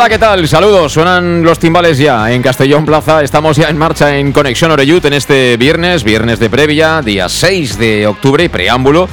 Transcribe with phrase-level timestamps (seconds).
[0.00, 0.48] Hola, ¿qué tal?
[0.48, 0.94] Saludos.
[0.94, 3.22] Suenan los timbales ya en Castellón Plaza.
[3.22, 7.76] Estamos ya en marcha en Conexión Oreyut en este viernes, viernes de previa, día 6
[7.76, 9.10] de octubre, preámbulo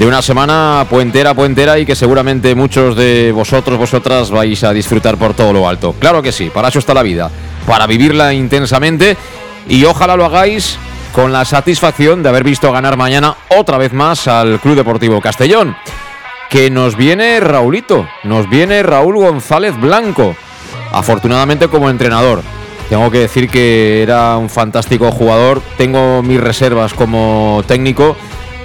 [0.00, 5.16] de una semana puentera, puentera y que seguramente muchos de vosotros, vosotras vais a disfrutar
[5.16, 5.94] por todo lo alto.
[6.00, 7.30] Claro que sí, para eso está la vida,
[7.64, 9.16] para vivirla intensamente
[9.68, 10.76] y ojalá lo hagáis
[11.12, 15.76] con la satisfacción de haber visto ganar mañana otra vez más al Club Deportivo Castellón
[16.56, 20.34] que nos viene Raulito, nos viene Raúl González Blanco,
[20.90, 22.40] afortunadamente como entrenador.
[22.88, 28.16] Tengo que decir que era un fantástico jugador, tengo mis reservas como técnico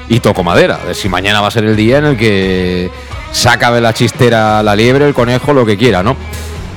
[0.08, 0.80] y toco madera.
[0.94, 2.90] Si mañana va a ser el día en el que
[3.34, 6.16] saca de la chistera la liebre, el conejo, lo que quiera, ¿no?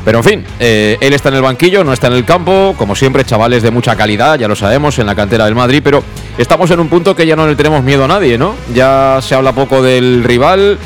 [0.05, 2.97] Pero en fin, eh, él está en el banquillo, no está en el campo, como
[2.97, 6.03] siempre, chavales de mucha calidad, ya lo sabemos, en la cantera del Madrid, pero
[6.37, 8.57] estamos en un punto que ya no le tenemos miedo a nadie, ¿no?
[8.75, 10.77] Ya se habla poco del rival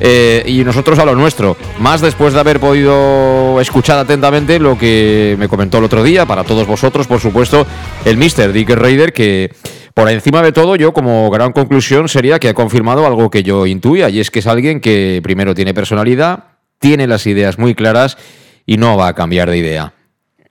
[0.00, 1.56] eh, y nosotros a lo nuestro.
[1.78, 6.44] Más después de haber podido escuchar atentamente lo que me comentó el otro día, para
[6.44, 7.66] todos vosotros, por supuesto,
[8.04, 8.52] el Mr.
[8.52, 9.50] Dick Raider, que
[9.94, 13.66] por encima de todo, yo como gran conclusión sería que ha confirmado algo que yo
[13.66, 16.44] intuía, y es que es alguien que primero tiene personalidad,
[16.78, 18.16] tiene las ideas muy claras
[18.64, 19.94] y no va a cambiar de idea.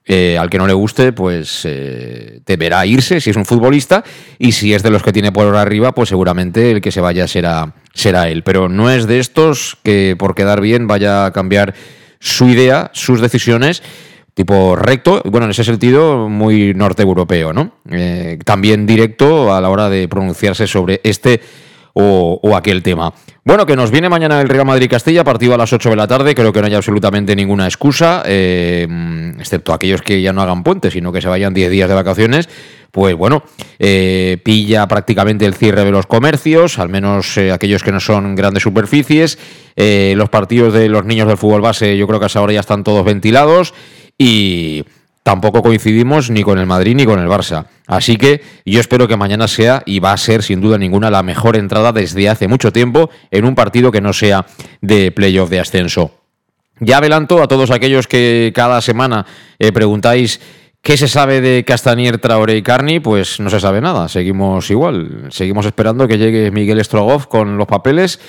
[0.10, 4.06] Eh, al que no le guste, pues eh, deberá irse si es un futbolista
[4.40, 7.28] y si es de los que tiene por arriba, pues seguramente el que se vaya
[7.28, 8.44] será, será él.
[8.44, 11.74] Pero no es de estos que por quedar bien vaya a cambiar
[12.20, 13.84] su idea, sus decisiones
[14.34, 17.72] tipo recto, bueno, en ese sentido muy norte europeo, ¿no?
[17.90, 21.42] Eh, también directo a la hora de pronunciarse sobre este
[22.00, 23.12] o, aquel tema.
[23.44, 26.36] Bueno, que nos viene mañana el Real Madrid-Castilla, partido a las 8 de la tarde,
[26.36, 28.88] creo que no hay absolutamente ninguna excusa, eh,
[29.40, 32.50] excepto aquellos que ya no hagan puente, sino que se vayan 10 días de vacaciones,
[32.92, 33.44] pues bueno,
[33.80, 38.36] eh, pilla prácticamente el cierre de los comercios, al menos eh, aquellos que no son
[38.36, 39.38] grandes superficies,
[39.76, 42.84] los partidos de los niños del fútbol base yo creo que hasta ahora ya están
[42.84, 43.76] todos ventilados
[44.18, 44.84] y
[45.28, 47.66] tampoco coincidimos ni con el Madrid ni con el Barça.
[47.86, 51.22] Así que yo espero que mañana sea y va a ser sin duda ninguna la
[51.22, 54.46] mejor entrada desde hace mucho tiempo en un partido que no sea
[54.80, 56.12] de playoff de ascenso.
[56.80, 59.26] Ya adelanto a todos aquellos que cada semana
[59.60, 60.40] eh, preguntáis
[60.82, 63.00] ¿Qué se sabe de Castanier, Traoré y Carni?
[63.00, 65.28] Pues no se sabe nada, seguimos igual.
[65.30, 68.20] Seguimos esperando que llegue Miguel Strogoff con los papeles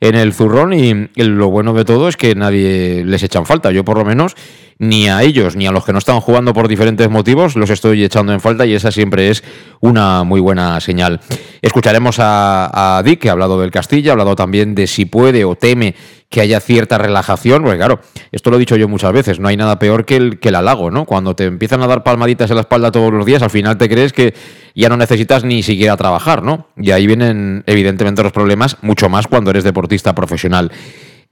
[0.00, 3.70] en el zurrón y lo bueno de todo es que nadie les echan falta.
[3.70, 4.34] Yo por lo menos
[4.78, 8.04] ni a ellos ni a los que no están jugando por diferentes motivos los estoy
[8.04, 9.42] echando en falta y esa siempre es
[9.80, 11.20] una muy buena señal.
[11.62, 15.56] Escucharemos a, Dick, que ha hablado del Castilla, ha hablado también de si puede o
[15.56, 15.94] teme
[16.28, 18.00] que haya cierta relajación, porque claro,
[18.32, 20.90] esto lo he dicho yo muchas veces, no hay nada peor que el, que halago,
[20.90, 21.04] ¿no?
[21.04, 23.88] Cuando te empiezan a dar palmaditas en la espalda todos los días, al final te
[23.88, 24.34] crees que
[24.74, 26.66] ya no necesitas ni siquiera trabajar, ¿no?
[26.76, 30.72] Y ahí vienen evidentemente los problemas, mucho más cuando eres deportista profesional.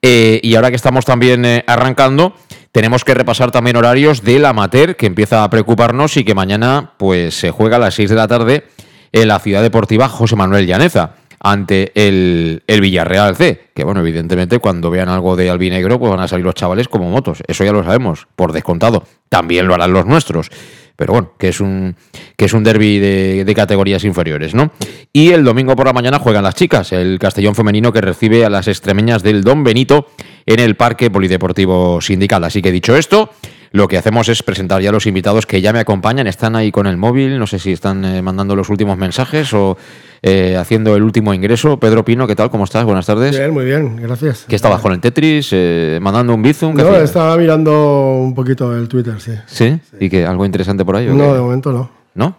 [0.07, 2.35] Eh, y ahora que estamos también eh, arrancando,
[2.75, 7.39] tenemos que repasar también horarios del amateur, que empieza a preocuparnos y que mañana pues
[7.39, 8.65] se juega a las 6 de la tarde
[9.13, 13.71] en la ciudad deportiva José Manuel Llaneza ante el, el, Villarreal C.
[13.73, 17.09] Que bueno, evidentemente cuando vean algo de albinegro, pues van a salir los chavales como
[17.11, 17.45] motos.
[17.47, 19.05] Eso ya lo sabemos, por descontado.
[19.29, 20.51] También lo harán los nuestros
[20.97, 21.97] pero bueno, que es un,
[22.37, 24.73] que es un derby de, categorías inferiores, ¿no?
[25.13, 28.51] Y el domingo por la mañana juegan las chicas, el Castellón femenino que recibe a
[28.51, 30.09] las extremeñas del Don Benito
[30.47, 32.45] en el Parque Polideportivo Sindical.
[32.45, 33.31] Así que dicho esto,
[33.75, 36.71] lo que hacemos es presentar ya a los invitados que ya me acompañan, están ahí
[36.71, 39.77] con el móvil, no sé si están eh, mandando los últimos mensajes o
[40.23, 41.77] eh, haciendo el último ingreso.
[41.81, 42.51] Pedro Pino, ¿qué tal?
[42.51, 42.85] ¿Cómo estás?
[42.85, 43.37] Buenas tardes.
[43.37, 44.45] Bien, muy bien, gracias.
[44.47, 45.49] ¿Qué estabas con el Tetris?
[45.51, 46.73] Eh, ¿Mandando un bizum?
[46.77, 49.33] No, estaba mirando un poquito el Twitter, sí.
[49.47, 49.77] ¿Sí?
[49.99, 51.09] ¿Y que algo interesante por ahí?
[51.09, 51.91] No, de momento no.
[52.15, 52.37] ¿No?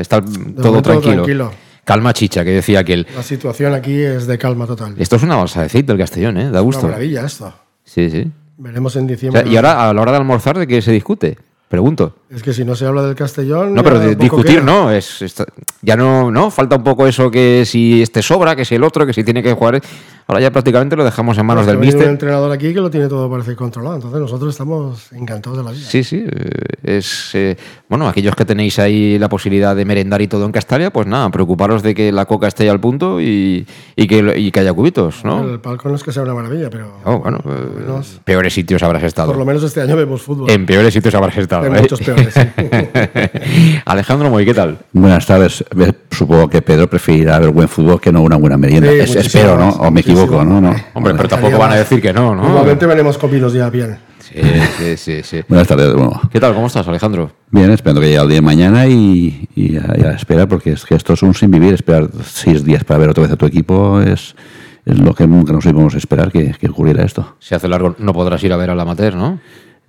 [0.00, 0.20] Está,
[0.60, 1.52] todo tranquilo.
[1.84, 3.06] Calma chicha, que decía aquel.
[3.14, 4.96] La situación aquí es de calma total.
[4.98, 6.50] Esto es una balsa de aceite del Castellón, ¿eh?
[6.50, 6.80] Da gusto.
[6.80, 7.54] Una maravilla esto.
[7.84, 8.32] Sí, sí.
[8.56, 9.42] Veremos en O diciembre.
[9.42, 11.38] sea, y ahora, a la hora de almorzar, ¿de qué se discute?
[11.76, 12.14] Pregunto.
[12.28, 13.72] Es que si no se habla del Castellón.
[13.72, 14.62] No, pero discutir queda.
[14.64, 15.46] no, es, está-
[15.80, 19.06] ya no, no, falta un poco eso que si este sobra, que si el otro,
[19.06, 19.80] que si tiene que jugar.
[20.28, 22.12] Ahora ya prácticamente lo dejamos en manos Es que del viene un míster.
[22.12, 23.96] entrenador aquí que lo tiene todo parece controlado.
[23.96, 25.84] Entonces nosotros estamos encantados de la vida.
[25.86, 26.50] Sí, sí, eh,
[26.98, 27.56] es eh,
[27.88, 31.28] bueno, aquellos que tenéis ahí la posibilidad de merendar y todo en Castalia, pues nada,
[31.30, 33.66] preocuparos de que la coca esté al punto y,
[33.96, 35.42] y que, y que haya cubitos, ¿no?
[35.42, 38.54] El palco no es que sea una maravilla, pero Oh, bueno, eh, lo menos, peores
[38.54, 39.28] sitios habrás estado.
[39.28, 40.48] por lo menos este año vemos fútbol.
[40.50, 41.61] En peores sitios habrás estado.
[41.66, 41.80] ¿Eh?
[41.80, 42.40] muchos peores, sí.
[43.84, 44.78] Alejandro Moy, ¿qué tal?
[44.92, 45.64] Buenas tardes.
[45.74, 48.88] Ve- Supongo que Pedro preferirá ver buen fútbol que no una buena merienda.
[48.90, 49.68] Sí, Es- muchísimo espero, ¿no?
[49.70, 50.44] O me equivoco.
[50.44, 50.60] ¿no?
[50.60, 50.70] no.
[50.94, 52.42] Hombre, pero Bueno, tampoco van a decir que no, ¿no?
[52.42, 53.98] Normalmente venimos comidos ya bien.
[54.20, 54.38] Sí,
[54.78, 55.40] sí, sí, sí.
[55.48, 56.18] Buenas tardes de nuevo.
[56.30, 56.54] ¿Qué tal?
[56.54, 57.32] ¿Cómo estás, Alejandro?
[57.50, 60.72] Bien, esperando que llegue el día de mañana y, y a, y a esperar, porque
[60.72, 61.74] es que esto es un sin vivir.
[61.74, 64.34] Esperar seis días para ver otra vez a tu equipo es,
[64.86, 67.36] es lo que nunca nos íbamos a esperar que, que ocurriera esto.
[67.40, 69.38] Si hace largo no podrás ir a ver al amateur, ¿no?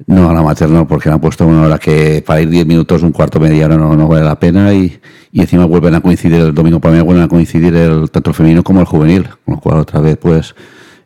[0.07, 3.03] No, a la materna, porque me han puesto una hora que para ir 10 minutos,
[3.03, 4.99] un cuarto, media hora no, no vale la pena y,
[5.31, 8.35] y encima vuelven a coincidir el domingo para mí, vuelven a coincidir el, tanto el
[8.35, 10.55] femenino como el juvenil, con lo cual otra vez pues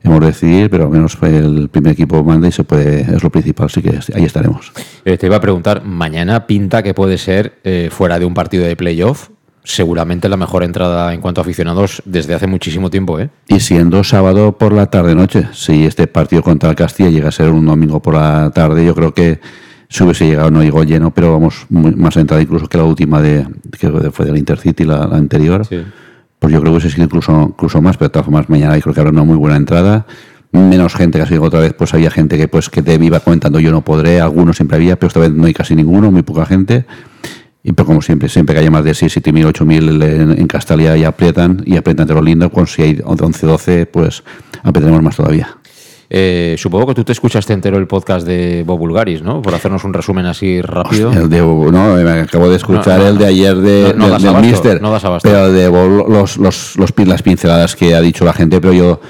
[0.03, 3.29] hemos de decidir, pero al menos el primer equipo manda y se puede, es lo
[3.29, 4.71] principal, así que ahí estaremos.
[5.05, 8.65] Eh, te iba a preguntar, mañana pinta que puede ser, eh, fuera de un partido
[8.65, 9.29] de playoff,
[9.67, 13.29] seguramente la mejor entrada en cuanto a aficionados desde hace muchísimo tiempo, ¿eh?
[13.49, 17.49] Y siendo sábado por la tarde-noche, si este partido contra el Castilla llega a ser
[17.49, 19.41] un domingo por la tarde, yo creo que
[19.89, 23.21] si hubiese llegado, no llegó lleno, pero vamos, muy- más entrada incluso que la última
[23.21, 23.45] de,
[23.77, 25.65] que fue del Intercity, la, la anterior.
[25.65, 25.83] Sí.
[26.39, 28.93] Pues yo creo que hubiese sido incluso, incluso más, pero de todas formas mañana creo
[28.93, 30.05] que habrá una muy buena entrada.
[30.53, 33.71] Menos gente, casi otra vez, pues había gente que pues que te iba comentando yo
[33.71, 36.85] no podré, algunos siempre había, pero esta vez no hay casi ninguno, muy poca gente.
[37.69, 40.31] Y pero como siempre, siempre que haya más de 6, 7 mil, 8 mil en,
[40.39, 44.23] en Castalia y aprietan, y aprietan entre los lindos, pues si hay 11, 12, pues
[44.63, 45.57] apretaremos más todavía.
[46.09, 49.41] Eh, supongo que tú te escuchaste entero el podcast de Bob Bulgaris, ¿no?
[49.41, 51.11] Por hacernos un resumen así rápido.
[51.11, 54.21] El de, no, me acabo de escuchar No, no, el de ayer de, no, del-
[54.21, 55.27] del Mister, no das abasto.
[55.27, 58.71] pero el de Bob, los, los, los, las pinceladas que ha dicho la gente, pero
[58.71, 59.01] yo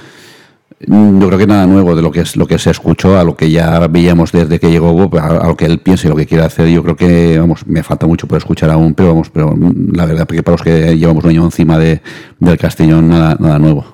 [0.79, 3.35] yo creo que nada nuevo de lo que es lo que se escuchó a lo
[3.35, 6.27] que ya veíamos desde que llegó Bob, a, lo que él piensa y lo que
[6.27, 6.67] quiere hacer.
[6.67, 10.05] Yo creo que vamos, me falta mucho por escuchar aún, pero vamos, pero mm, la
[10.05, 12.01] verdad que para los que llevamos un año encima de,
[12.39, 13.85] del Castellón nada, nada nuevo.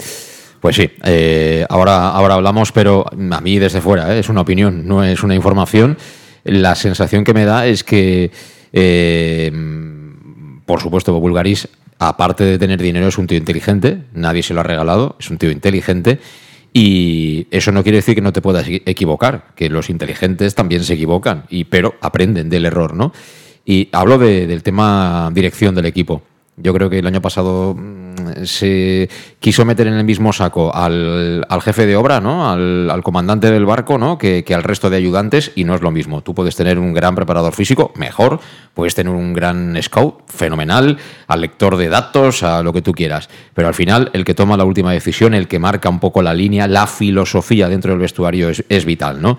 [0.60, 4.20] Pues sí, eh, ahora, ahora hablamos, pero a mí desde fuera, ¿eh?
[4.20, 5.98] es una opinión, no es una información.
[6.44, 8.32] La sensación que me da es que,
[8.74, 9.52] eh,
[10.66, 11.70] por supuesto, Bob Bulgaris,
[12.00, 15.38] aparte de tener dinero, es un tío inteligente, nadie se lo ha regalado, es un
[15.38, 16.20] tío inteligente.
[16.76, 20.84] Y eso no quiere decir que no te puedas equi- equivocar, que los inteligentes también
[20.84, 23.14] se equivocan, y, pero aprenden del error, ¿no?
[23.64, 26.24] Y hablo de- del tema dirección del equipo.
[26.58, 28.03] Yo creo que el año pasado mm,
[28.44, 29.10] se
[29.40, 32.52] quiso meter en el mismo saco al, al jefe de obra, ¿no?
[32.52, 34.18] Al, al comandante del barco, ¿no?
[34.18, 36.22] Que, que al resto de ayudantes, y no es lo mismo.
[36.22, 38.40] Tú puedes tener un gran preparador físico, mejor,
[38.74, 40.98] puedes tener un gran scout, fenomenal,
[41.28, 43.30] al lector de datos, a lo que tú quieras.
[43.54, 46.34] Pero al final, el que toma la última decisión, el que marca un poco la
[46.34, 49.38] línea, la filosofía dentro del vestuario es, es vital, ¿no?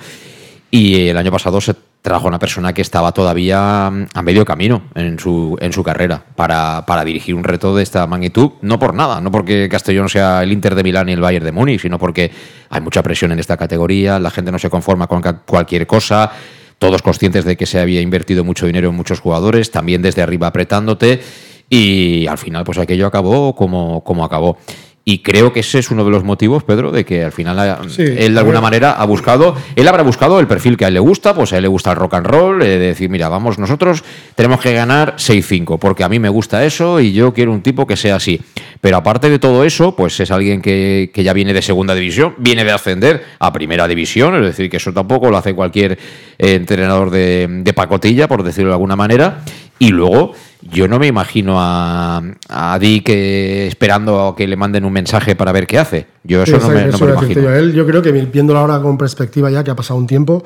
[0.70, 1.74] Y el año pasado se
[2.04, 6.22] trajo una persona que estaba todavía mm, a medio camino en su, en su carrera
[6.36, 8.50] para, para dirigir un reto de esta magnitud.
[8.60, 11.52] No por nada, no porque Castellón sea el Inter de Milán y el Bayern de
[11.52, 12.30] Múnich, sino porque
[12.68, 16.30] hay mucha presión en esta categoría, la gente no se conforma con cualquier cosa.
[16.78, 20.48] Todos conscientes de que se había invertido mucho dinero en muchos jugadores, también desde arriba
[20.48, 21.22] apretándote,
[21.70, 24.58] y al final, pues aquello acabó como, como acabó.
[25.06, 28.02] Y creo que ese es uno de los motivos, Pedro, de que al final Sí,
[28.02, 31.00] él de alguna manera ha buscado, él habrá buscado el perfil que a él le
[31.00, 33.58] gusta, pues a él le gusta el rock and roll, eh, de decir, mira, vamos,
[33.58, 34.02] nosotros
[34.34, 37.86] tenemos que ganar 6-5, porque a mí me gusta eso y yo quiero un tipo
[37.86, 38.40] que sea así.
[38.80, 42.34] Pero aparte de todo eso, pues es alguien que, que ya viene de segunda división,
[42.38, 45.92] viene de ascender a primera división, es decir, que eso tampoco lo hace cualquier
[46.38, 49.42] eh, entrenador de, de pacotilla, por decirlo de alguna manera.
[49.78, 50.32] Y luego,
[50.70, 55.36] yo no me imagino a, a Dick eh, esperando a que le manden un mensaje
[55.36, 56.06] para ver qué hace.
[56.22, 57.42] Yo eso no me, no eso me lo imagino.
[57.42, 57.54] yo.
[57.54, 60.42] Él, yo creo que viéndolo ahora con perspectiva ya, que ha pasado un tiempo,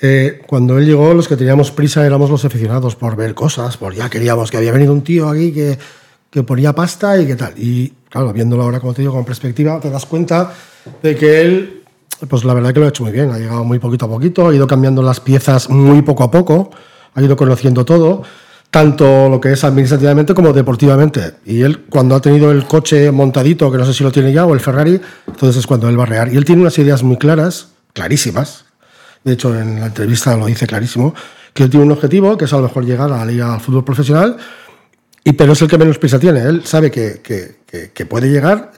[0.00, 3.94] eh, cuando él llegó, los que teníamos prisa éramos los aficionados por ver cosas, por
[3.94, 5.78] ya queríamos que había venido un tío aquí que,
[6.30, 7.54] que ponía pasta y qué tal.
[7.56, 10.52] Y claro, viéndolo ahora, como te digo, con perspectiva, te das cuenta
[11.02, 11.82] de que él,
[12.28, 14.48] pues la verdad que lo ha hecho muy bien, ha llegado muy poquito a poquito,
[14.48, 16.70] ha ido cambiando las piezas muy poco a poco,
[17.14, 18.22] ha ido conociendo todo
[18.74, 21.34] tanto lo que es administrativamente como deportivamente.
[21.44, 24.44] Y él, cuando ha tenido el coche montadito, que no sé si lo tiene ya,
[24.46, 26.32] o el Ferrari, entonces es cuando él va a rear.
[26.32, 28.64] Y él tiene unas ideas muy claras, clarísimas.
[29.22, 31.14] De hecho, en la entrevista lo dice clarísimo,
[31.52, 33.60] que él tiene un objetivo, que es a lo mejor llegar a la liga al
[33.60, 34.38] fútbol profesional,
[35.22, 36.40] y, pero es el que menos prisa tiene.
[36.40, 38.72] Él sabe que, que- puede llegar,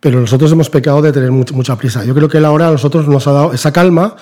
[0.00, 2.04] pero nosotros hemos pecado de tener much- mucha prisa.
[2.04, 4.16] Yo creo que él ahora a nosotros nos ha dado esa calma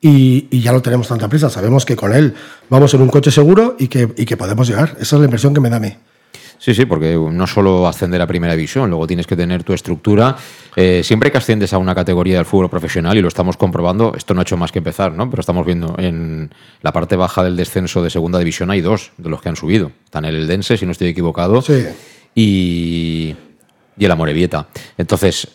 [0.00, 1.50] y, y ya no tenemos tanta prisa.
[1.50, 2.34] Sabemos que con él
[2.68, 4.96] vamos en un coche seguro y que, y que podemos llegar.
[5.00, 5.92] Esa es la impresión que me da a mí.
[6.58, 10.36] Sí, sí, porque no solo ascender a primera división, luego tienes que tener tu estructura.
[10.74, 14.32] Eh, siempre que asciendes a una categoría del fútbol profesional, y lo estamos comprobando, esto
[14.32, 15.28] no ha hecho más que empezar, ¿no?
[15.28, 16.50] Pero estamos viendo en
[16.80, 19.92] la parte baja del descenso de segunda división hay dos de los que han subido.
[20.06, 21.84] Están el Eldense, si no estoy equivocado, Sí.
[22.34, 23.36] y,
[23.98, 24.66] y el Amorebieta.
[24.96, 25.48] Entonces,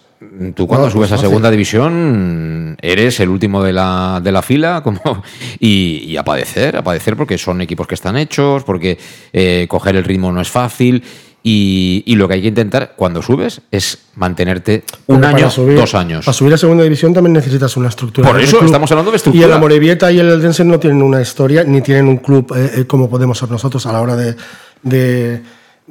[0.56, 1.30] tú cuando No, subes pues a fácil.
[1.30, 5.00] segunda división eres el último de la, de la fila como,
[5.60, 8.98] y, y a padecer, a padecer porque son equipos que están hechos, porque
[9.34, 11.04] eh, coger el ritmo no es fácil.
[11.44, 15.74] Y, y lo que hay que intentar cuando subes es mantenerte un Porque año, subir-
[15.76, 16.24] dos años.
[16.24, 18.30] Para subir a segunda división también necesitas una estructura.
[18.30, 18.66] Por eso club.
[18.68, 19.48] estamos hablando de Y estructura.
[19.48, 22.86] el Amorebieta y el Eldense no tienen una historia, ni tienen un club eh, eh,
[22.86, 24.36] como podemos ser nosotros a la hora de,
[24.84, 25.42] de,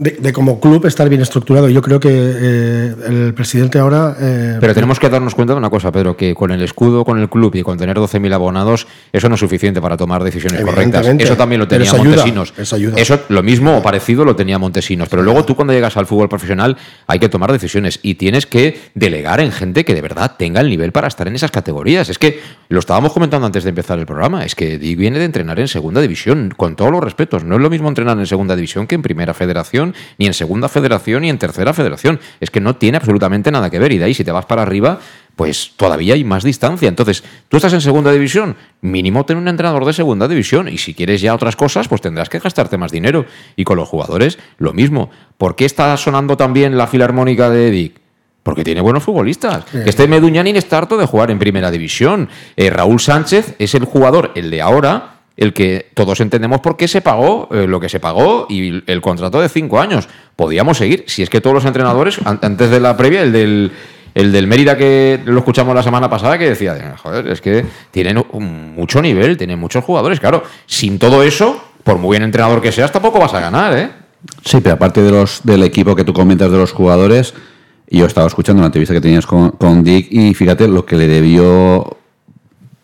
[0.00, 1.69] de- de como club estar bien estructurado.
[1.69, 4.16] Yo creo que eh, el presidente ahora...
[4.19, 7.21] eh, Pero tenemos que darnos cuenta de una cosa, Pedro, que con el escudo, con
[7.21, 11.07] el club y con tener 12.000 abonados, eso no es suficiente para tomar decisiones correctas.
[11.19, 12.54] Eso también lo tenía eso ayuda, Montesinos.
[12.57, 12.97] eso ayuda.
[13.28, 15.09] lo mismo o parecido lo tenía Montesinos.
[15.09, 16.76] Pero luego tú cuando llegas al fútbol profesional
[17.07, 20.71] hay que tomar decisiones y tienes que delegar en gente que de verdad tenga el
[20.71, 22.09] nivel para estar en esas categorías.
[22.09, 22.40] Es que
[22.71, 25.69] lo estábamos comentando antes de empezar el programa, es que Dick viene de entrenar en
[25.69, 27.45] segunda división, con todos los respetos.
[27.45, 30.68] No es lo mismo entrenar en segunda división que en primera federación, ni en segunda
[30.68, 32.20] federación, ni en tercera federación.
[32.40, 33.92] Es que no tiene absolutamente nada que ver.
[33.92, 35.00] Y de ahí, si te vas para arriba,
[35.37, 36.88] pues todavía hay más distancia.
[36.88, 40.68] Entonces, tú estás en segunda división, mínimo ten un entrenador de segunda división.
[40.68, 43.25] Y si quieres ya otras cosas, pues tendrás que gastarte más dinero.
[43.56, 45.11] Y con los jugadores, lo mismo.
[45.38, 48.00] ¿Por qué está sonando también la filarmónica de Dick?
[48.42, 49.64] Porque tiene buenos futbolistas.
[49.66, 52.28] Que este Meduñanin está harto de jugar en primera división.
[52.56, 56.87] Eh, Raúl Sánchez es el jugador, el de ahora, el que todos entendemos por qué
[56.87, 60.09] se pagó eh, lo que se pagó y el contrato de cinco años.
[60.37, 63.73] Podíamos seguir, si es que todos los entrenadores, an- antes de la previa, el del,
[64.14, 68.23] el del Mérida que lo escuchamos la semana pasada, que decía, joder, es que tienen
[68.76, 70.20] mucho nivel, tienen muchos jugadores.
[70.20, 73.90] Claro, sin todo eso, por muy buen entrenador que seas, tampoco vas a ganar, ¿eh?
[74.44, 77.32] Sí, pero aparte de los, del equipo que tú comentas de los jugadores,
[77.88, 81.09] yo estaba escuchando la entrevista que tenías con, con Dick y fíjate lo que le
[81.09, 81.97] debió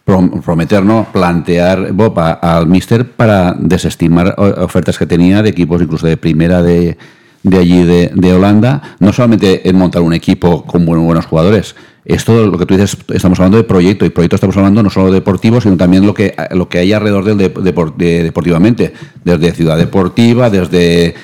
[0.07, 1.07] prometer, ¿no?
[1.13, 6.63] Plantear Bob a- al Mister para desestimar ofertas que tenía de equipos incluso de primera
[6.63, 6.97] de,
[7.43, 11.75] de allí de, de Holanda, no solamente en montar un equipo con buen- buenos jugadores.
[12.09, 15.11] Esto, lo que tú dices, estamos hablando de proyecto, y proyecto estamos hablando no solo
[15.11, 17.49] deportivo, sino también lo que, lo que hay alrededor del de-
[17.97, 18.93] de- deportivamente,
[19.25, 21.15] desde ciudad deportiva, desde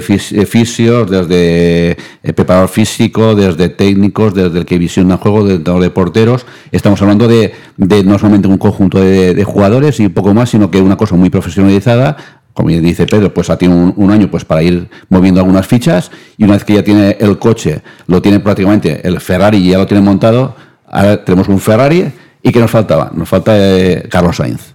[0.00, 1.90] fis- eh, fisios, desde
[2.22, 6.46] eh, preparador físico, desde técnicos, desde el que visiona juego, desde entrenador de porteros.
[6.72, 10.48] Estamos hablando de, de no solamente un conjunto de, de jugadores y un poco más,
[10.48, 12.16] sino que una cosa muy profesionalizada,
[12.56, 16.10] como ya dice Pedro, pues ha tenido un, año pues para ir moviendo algunas fichas
[16.38, 19.78] y una vez que ya tiene el coche, lo tiene prácticamente el Ferrari y ya
[19.78, 22.10] lo tiene montado, ahora tenemos un Ferrari
[22.42, 23.10] y ¿qué nos faltaba?
[23.14, 24.74] Nos falta eh, Carlos Sainz.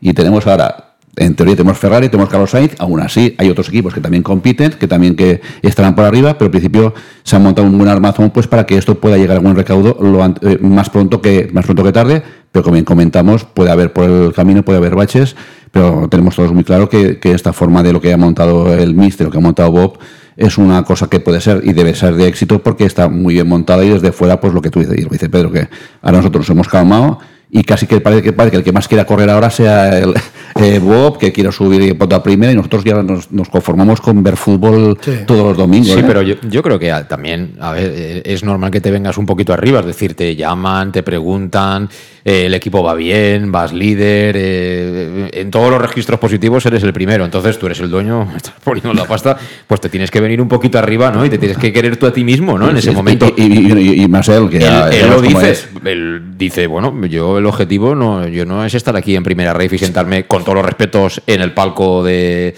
[0.00, 3.94] Y tenemos ahora, en teoría tenemos Ferrari, tenemos Carlos Sainz, aún así hay otros equipos
[3.94, 7.68] que también compiten, que también que estarán por arriba, pero al principio se ha montado
[7.68, 9.96] un buen armazón pues para que esto pueda llegar a buen recaudo
[10.42, 14.04] eh, más pronto que más pronto que tarde, pero como bien comentamos, puede haber por
[14.04, 15.34] el camino, puede haber baches,
[15.70, 19.26] pero tenemos todos muy claro que, esta forma de lo que ha montado el Mister,
[19.26, 19.98] lo que ha montado Bob,
[20.36, 23.48] es una cosa que puede ser y debe ser de éxito porque está muy bien
[23.48, 25.68] montada y desde fuera, pues lo que tú dices, y lo dice Pedro, que
[26.02, 27.18] ahora nosotros nos hemos calmado
[27.54, 30.14] y casi que parece que, parece que el que más quiera correr ahora sea el
[30.58, 34.22] eh, Bob, que quiera subir y a primera, y nosotros ya nos, nos conformamos con
[34.22, 35.10] ver fútbol Sí.
[35.26, 35.88] todos los domingos.
[35.92, 36.04] Sí, ¿eh?
[36.06, 39.18] pero yo, yo creo que ah, también, a ver, eh, es normal que te vengas
[39.18, 41.90] un poquito arriba, es decir, te llaman, te preguntan,
[42.24, 46.92] eh, el equipo va bien, vas líder, eh, en todos los registros positivos eres el
[46.94, 50.40] primero, entonces tú eres el dueño, estás poniendo la pasta, pues te tienes que venir
[50.40, 51.24] un poquito arriba, ¿no?
[51.26, 52.70] Y te tienes que querer tú a ti mismo, ¿no?
[52.70, 53.30] En ese momento.
[53.36, 55.68] Y, y, y- y más él, que Él, ya- él lo vemos cómo dice, es.
[55.84, 59.68] él dice, bueno, yo el objetivo no, yo no es estar aquí en primera rave
[59.72, 62.54] y sentarme con todos los respetos en el palco de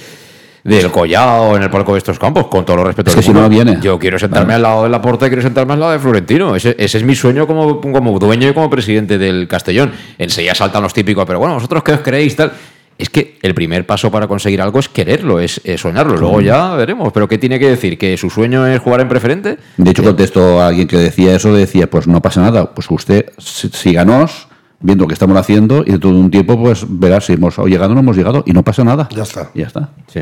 [0.62, 3.12] del Collao, en el palco de estos campos, con todos los respetos.
[3.12, 3.78] Es que si no, viene.
[3.82, 6.56] Yo quiero sentarme al lado de la puerta y quiero sentarme al lado de Florentino.
[6.56, 9.92] Ese, ese es mi sueño como, como dueño y como presidente del Castellón.
[10.16, 12.52] Enseguida saltan los típicos, pero bueno, vosotros qué os creéis tal.
[12.96, 16.16] Es que el primer paso para conseguir algo es quererlo, es, es soñarlo.
[16.16, 17.12] Luego ya veremos.
[17.12, 17.98] ¿Pero qué tiene que decir?
[17.98, 19.58] ¿Que su sueño es jugar en preferente?
[19.76, 23.32] De hecho, contestó a alguien que decía eso, decía, pues no pasa nada, pues usted
[23.36, 24.46] sí- síganos
[24.84, 27.92] viendo lo que estamos haciendo y dentro de un tiempo pues verá si hemos llegado
[27.92, 29.08] o no hemos llegado y no pasa nada.
[29.10, 29.50] Ya está.
[29.54, 29.88] Ya está.
[30.12, 30.20] Sí.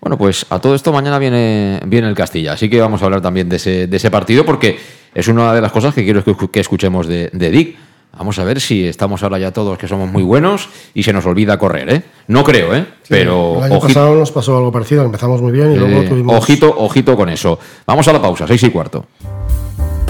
[0.00, 3.22] Bueno, pues a todo esto mañana viene, viene el Castilla, así que vamos a hablar
[3.22, 4.78] también de ese, de ese partido porque
[5.14, 7.76] es una de las cosas que quiero que, escuchemos de, de Dick.
[8.18, 11.24] Vamos a ver si estamos ahora ya todos que somos muy buenos y se nos
[11.26, 12.02] olvida correr, ¿eh?
[12.28, 12.86] No creo, ¿eh?
[13.08, 16.36] Pero el año pasado nos pasó algo parecido, empezamos muy bien y luego eh, tuvimos...
[16.36, 17.58] ojito, ojito con eso.
[17.86, 19.06] Vamos a la pausa, seis y cuarto.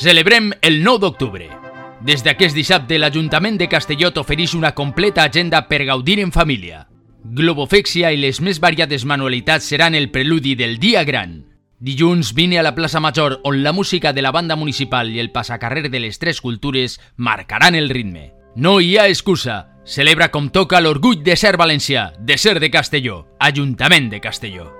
[0.00, 1.46] Celebrem el 9 d'octubre.
[2.00, 6.86] Des d'aquest dissabte, l'Ajuntament de Castelló t'ofereix una completa agenda per gaudir en família.
[7.36, 11.42] Globofèxia i les més variades manualitats seran el preludi del dia gran.
[11.84, 15.32] Dilluns vine a la plaça Major, on la música de la banda municipal i el
[15.36, 18.30] passacarrer de les tres cultures marcaran el ritme.
[18.56, 19.66] No hi ha excusa.
[19.84, 24.79] Celebra com toca l'orgull de ser valencià, de ser de Castelló, Ajuntament de Castelló.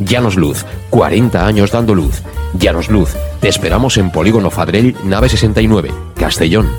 [0.00, 2.22] Llanos Luz, 40 años dando luz.
[2.54, 3.10] Llanos Luz,
[3.40, 6.70] te esperamos en Polígono Fadrell, nave 69, Castellón.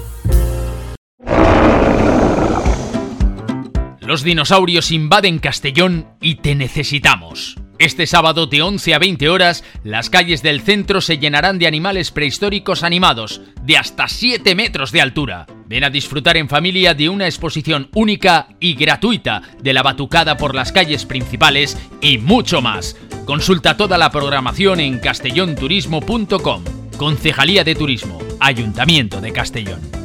[4.00, 7.56] Los dinosaurios invaden Castellón y te necesitamos.
[7.82, 12.12] Este sábado de 11 a 20 horas, las calles del centro se llenarán de animales
[12.12, 15.48] prehistóricos animados, de hasta 7 metros de altura.
[15.66, 20.54] Ven a disfrutar en familia de una exposición única y gratuita de la batucada por
[20.54, 22.98] las calles principales y mucho más.
[23.32, 26.64] Consulta toda la programación en castellonturismo.com.
[26.98, 30.01] Concejalía de Turismo, Ayuntamiento de Castellón.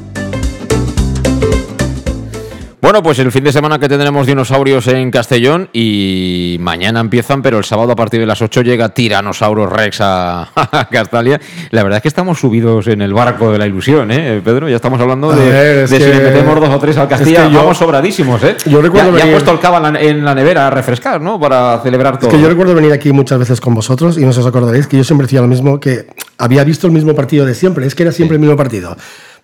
[2.82, 7.56] Bueno, pues el fin de semana que tendremos dinosaurios en Castellón y mañana empiezan, pero
[7.56, 11.40] el sábado a partir de las 8 llega Tiranosaurus Rex a, Castalia.
[11.70, 14.68] La verdad es que estamos subidos en el barco de la ilusión, ¿eh, Pedro?
[14.68, 18.56] Ya estamos hablando de, si le metemos dos o tres al Castilla, vamos sobradísimos, ¿eh?
[18.66, 21.40] Yo recuerdo ya, ya puesto el cava en la, nevera a refrescar, ¿no?
[21.40, 22.30] Para celebrar todo.
[22.30, 24.98] Es que yo recuerdo venir aquí muchas veces con vosotros y no os acordaréis que
[24.98, 28.02] yo siempre decía lo mismo, que había visto el mismo partido de siempre, es que
[28.02, 28.96] era siempre el mismo partido.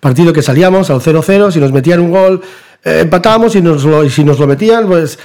[0.03, 2.41] Partido que salíamos al 0-0, si nos metían un gol
[2.83, 5.17] eh, empatábamos y, nos lo, y si nos lo metían, pues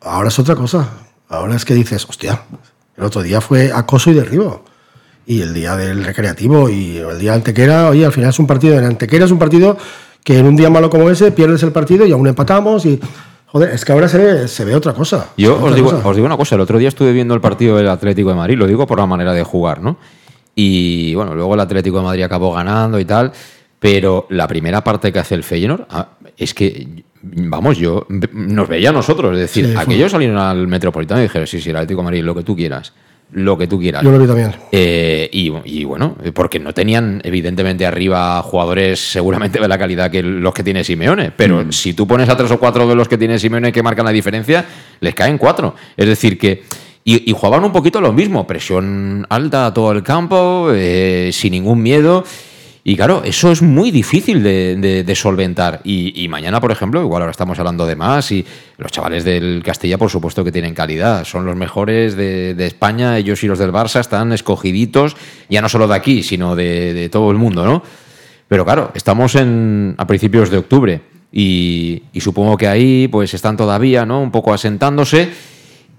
[0.00, 0.88] ahora es otra cosa.
[1.28, 2.42] Ahora es que dices, hostia,
[2.96, 4.64] el otro día fue acoso y derribo.
[5.26, 8.46] Y el día del recreativo y el día de Antequera, oye, al final es un
[8.46, 8.78] partido.
[8.78, 9.76] En Antequera es un partido
[10.22, 13.00] que en un día malo como ese pierdes el partido y aún empatamos y.
[13.46, 15.26] Joder, es que ahora se ve, se ve otra cosa.
[15.36, 17.88] Yo os, digo, os digo una cosa, el otro día estuve viendo el partido del
[17.88, 19.96] Atlético de Madrid, lo digo por la manera de jugar, ¿no?
[20.54, 23.32] Y bueno, luego el Atlético de Madrid acabó ganando y tal,
[23.80, 28.90] pero la primera parte que hace el Feyenoord, ah, es que, vamos, yo nos veía
[28.90, 29.32] a nosotros.
[29.32, 32.34] Es decir, aquellos salieron al Metropolitano y dijeron, sí, sí, el Atlético de Madrid, lo
[32.34, 32.92] que tú quieras.
[33.32, 34.02] Lo que tú quieras.
[34.02, 34.52] Yo lo vi también.
[34.70, 40.52] Eh, y, bueno, porque no tenían, evidentemente, arriba jugadores seguramente de la calidad que los
[40.52, 41.30] que tiene Simeone.
[41.30, 41.72] Pero mm.
[41.72, 44.10] si tú pones a tres o cuatro de los que tiene Simeone que marcan la
[44.10, 44.66] diferencia,
[45.00, 45.74] les caen cuatro.
[45.96, 46.64] Es decir, que.
[47.02, 51.82] Y, jugaban un poquito lo mismo, presión alta a todo el campo, eh, sin ningún
[51.82, 52.24] miedo.
[52.82, 55.80] Y claro, eso es muy difícil de, solventar.
[55.84, 58.44] Y, mañana, por ejemplo, igual ahora estamos hablando de más y
[58.78, 61.24] los chavales del Castilla, por supuesto que tienen calidad.
[61.24, 65.16] Son los mejores de, España, ellos y los del Barça están escogiditos,
[65.50, 67.82] ya no solo de aquí, sino de, todo el mundo, ¿no?
[68.48, 73.56] Pero claro, estamos en, a principios de octubre y, y supongo que ahí pues están
[73.56, 74.20] todavía, ¿no?
[74.20, 75.30] Un poco asentándose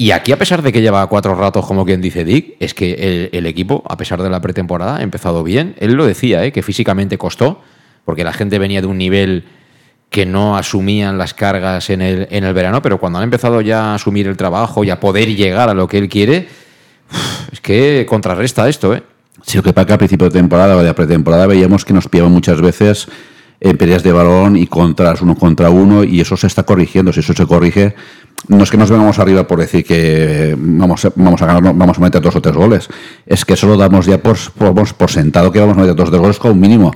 [0.02, 3.30] y aquí, a pesar de que lleva cuatro ratos, como quien dice Dick, es que
[3.32, 5.76] el, equipo, a pesar de la pretemporada, ha empezado bien.
[5.78, 6.52] Él lo decía, ¿eh?
[6.52, 7.62] que físicamente costó,
[8.04, 9.44] porque la gente venía de un nivel
[10.10, 13.92] que no asumían las cargas en el, en el verano, pero cuando han empezado ya
[13.92, 16.48] a asumir el trabajo y a poder llegar a lo que él quiere,
[17.52, 19.04] es que contrarresta esto, ¿eh?
[19.44, 22.08] Sí, lo que pasa que al principio de temporada o de pretemporada veíamos que nos
[22.08, 23.08] pillaban muchas veces
[23.60, 27.14] en peleas de balón y contras uno contra uno y eso se está corrigiendo.
[27.14, 27.94] Si eso se corrige,
[28.48, 32.02] no es que nos vengamos arriba por decir que vamos, vamos a ganar, vamos a
[32.02, 32.90] meter dos o tres goles.
[33.26, 34.38] Es que eso lo damos ya por,
[35.10, 36.92] sentado que vamos a meter dos o tres goles un mínimo.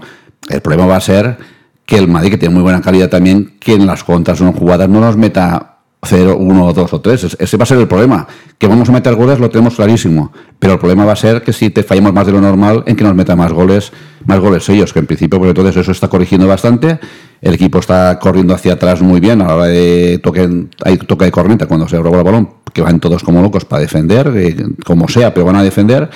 [0.49, 1.37] El problema va a ser
[1.85, 4.89] que el Madrid, que tiene muy buena calidad también, que en las contras no jugadas
[4.89, 7.37] no nos meta 0, 1, 2 o 3.
[7.39, 8.27] Ese va a ser el problema.
[8.57, 10.31] Que vamos a meter goles lo tenemos clarísimo.
[10.59, 12.95] Pero el problema va a ser que si te fallamos más de lo normal, en
[12.95, 13.91] que nos meta más goles,
[14.25, 16.99] más goles ellos, que en principio, por todo eso está corrigiendo bastante.
[17.41, 21.25] El equipo está corriendo hacia atrás muy bien a la hora de toque, hay toque
[21.25, 24.55] de corneta cuando se roba el balón, que van todos como locos para defender, eh,
[24.85, 26.09] como sea, pero van a defender.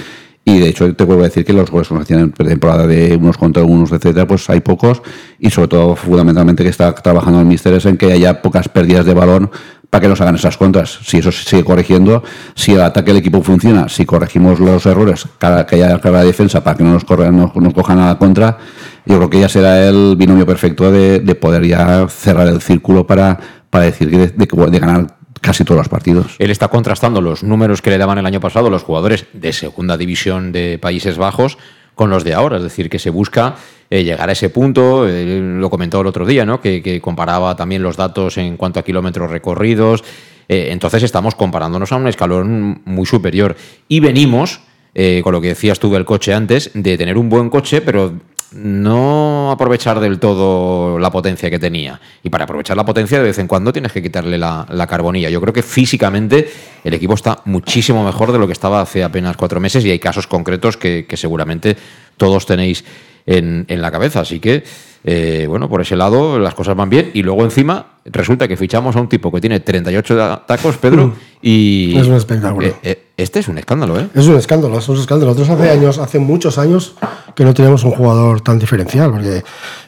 [0.45, 3.15] Y de hecho, te vuelvo a decir que los goles que nos hacían temporada de
[3.15, 5.01] unos contra unos, etcétera, pues hay pocos.
[5.37, 9.05] Y sobre todo, fundamentalmente, que está trabajando el Mister es en que haya pocas pérdidas
[9.05, 9.51] de balón
[9.89, 10.99] para que nos hagan esas contras.
[11.03, 12.23] Si eso se sigue corrigiendo,
[12.55, 16.63] si el ataque del equipo funciona, si corregimos los errores, cada, que haya cada defensa
[16.63, 18.57] para que no nos, corran, no, nos cojan a la contra,
[19.05, 23.39] yo creo que ya será el binomio perfecto de, poder ya cerrar el círculo para,
[23.69, 26.35] para decir que de, de ganar casi todos los partidos.
[26.37, 29.97] Él está contrastando los números que le daban el año pasado los jugadores de segunda
[29.97, 31.57] división de Países Bajos
[31.99, 33.55] con los de ahora, es decir, que se busca
[33.89, 35.05] eh, llegar a ese punto.
[35.05, 36.61] lo comentó el otro día, ¿no?
[36.61, 40.05] Que, comparaba también los datos en cuanto a kilómetros recorridos.
[40.47, 43.53] Eh, entonces estamos comparándonos a un escalón muy superior.
[43.89, 44.61] Y venimos,
[44.95, 48.13] eh, con lo que decías tú del coche antes, de tener un buen coche, pero
[48.53, 51.99] no aprovechar del todo la potencia que tenía.
[52.23, 55.29] Y para aprovechar la potencia, de vez en cuando tienes que quitarle la, carbonilla.
[55.29, 56.49] Yo creo que físicamente
[56.83, 59.99] el equipo está muchísimo mejor de lo que estaba hace apenas cuatro meses y hay
[59.99, 61.77] casos concretos que, que seguramente
[62.17, 62.83] todos tenéis
[63.25, 64.21] en, en la cabeza.
[64.21, 64.63] Así que,
[65.03, 67.11] eh, bueno, por ese lado las cosas van bien.
[67.13, 71.97] Y luego encima resulta que fichamos a un tipo que tiene 38 tacos, Pedro, y...
[71.97, 72.67] Es un espectáculo.
[72.67, 74.07] Eh, eh, este es un escándalo, ¿eh?
[74.13, 75.33] Es un escándalo, es un escándalo.
[75.33, 76.95] Nosotros hace años, hace muchos años,
[77.35, 79.43] que no teníamos un jugador tan diferencial, porque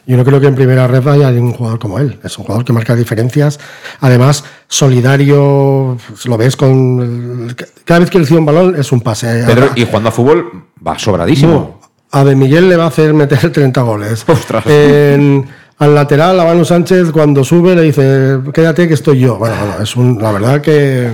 [0.06, 2.18] yo no creo que en primera red haya un jugador como él.
[2.22, 3.58] Es un jugador que marca diferencias,
[4.00, 7.54] además solidario, lo ves con...
[7.84, 9.44] Cada vez que recibe un balón es un pase.
[9.46, 13.50] Pedro, y cuando a fútbol va sobradísimo a De Miguel le va a hacer meter
[13.52, 14.24] 30 goles.
[15.78, 19.38] al lateral, a Manu Sánchez, cuando sube, le dice, quédate que estoy yo.
[19.38, 21.10] Bueno, es un, la verdad que...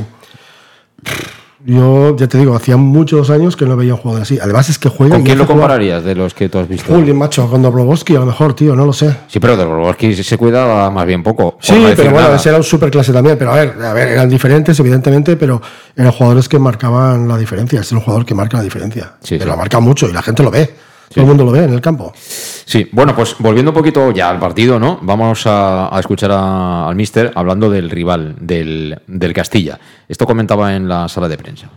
[1.71, 4.39] Yo, ya te digo, hacía muchos años que no veía un jugador así.
[4.41, 5.17] Además es que juega...
[5.17, 6.95] ¿Con quién lo jugar- compararías de los que tú has visto?
[6.95, 9.15] Juli, macho, con Dobrovolsky a lo mejor, tío, no lo sé.
[9.27, 11.59] Sí, pero de Borowski se cuidaba más bien poco.
[11.61, 12.37] Sí, no pero bueno, nada.
[12.37, 13.37] ese era un superclase también.
[13.37, 15.61] Pero a ver, a ver, eran diferentes, evidentemente, pero
[15.95, 17.83] eran jugadores que marcaban la diferencia.
[17.83, 19.13] Es un jugador que marca la diferencia.
[19.23, 19.51] Sí, que sí.
[19.51, 20.75] lo marca mucho y la gente lo ve.
[21.13, 22.13] Todo el mundo lo ve en el campo.
[22.15, 24.99] Sí, bueno, pues volviendo un poquito ya al partido, ¿no?
[25.03, 29.79] Vamos a, a escuchar a- al mister hablando del rival, del, del Castilla.
[30.09, 31.69] Esto comentaba en la sala de prensa.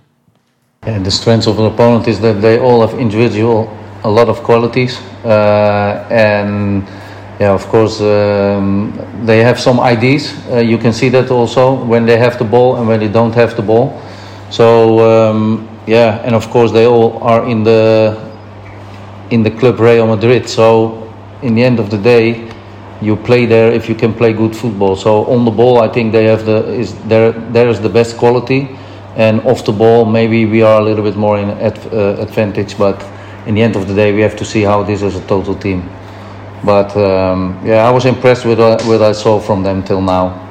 [0.86, 3.68] And the strength of an opponent is that they all have individual
[4.04, 5.30] a lot of qualities, uh,
[6.10, 6.84] and
[7.40, 8.92] yeah, of course um,
[9.26, 10.34] they have some ideas.
[10.52, 13.36] Uh, you can see that also when they have the ball and when they don't
[13.36, 13.94] have the ball.
[14.50, 18.18] So um, yeah, and of course they all are in the
[19.32, 20.48] in the club Real Madrid.
[20.48, 22.50] So in the end of the day,
[23.02, 24.96] you play there if you can play good football.
[24.96, 28.18] So on the ball, I think they have the is there there is the best
[28.18, 28.70] quality,
[29.16, 32.78] and off the ball maybe we are a little bit more in uh, advantage.
[32.78, 33.04] But
[33.48, 35.56] in the end of the day, we have to see how this is a total
[35.56, 35.90] team.
[36.64, 40.48] But um, yeah, I was impressed with what, what I saw from them till now.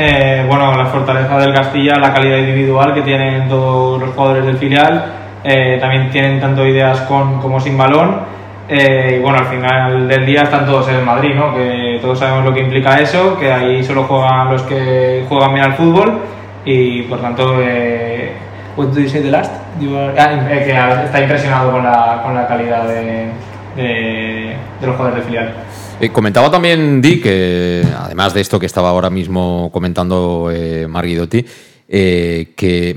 [0.00, 4.56] Eh, bueno, la fortaleza del Castilla, la calidad individual que tienen todos los jugadores del
[4.56, 8.20] filial, eh, también tienen tanto ideas con como sin balón.
[8.68, 11.54] eh, y bueno, al final del día están todos en el Madrid, ¿no?
[11.54, 15.64] Que todos sabemos lo que implica eso, que ahí solo juegan los que juegan bien
[15.64, 16.18] al fútbol
[16.66, 18.32] y por tanto, eh,
[18.76, 19.52] what do you say the last?
[19.80, 23.28] You are- ah, eh, que está impresionado con la, con la calidad de,
[23.74, 25.54] de, de los jugadores del filial.
[26.00, 31.44] Eh, comentaba también Di que, además de esto que estaba ahora mismo comentando eh, Marguidotti,
[31.88, 32.94] eh, que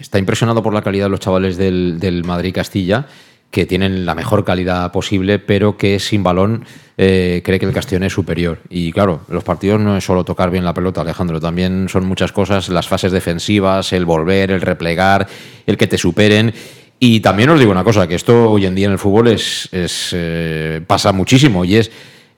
[0.00, 3.06] está impresionado por la calidad de los chavales del, del Madrid-Castilla,
[3.50, 6.64] que tienen la mejor calidad posible, pero que sin balón
[6.96, 8.60] eh, cree que el Castellón es superior.
[8.68, 12.32] Y claro, los partidos no es solo tocar bien la pelota, Alejandro, también son muchas
[12.32, 15.26] cosas, las fases defensivas, el volver, el replegar,
[15.66, 16.54] el que te superen.
[17.00, 19.68] Y también os digo una cosa, que esto hoy en día en el fútbol es,
[19.72, 21.90] es, eh, pasa muchísimo y es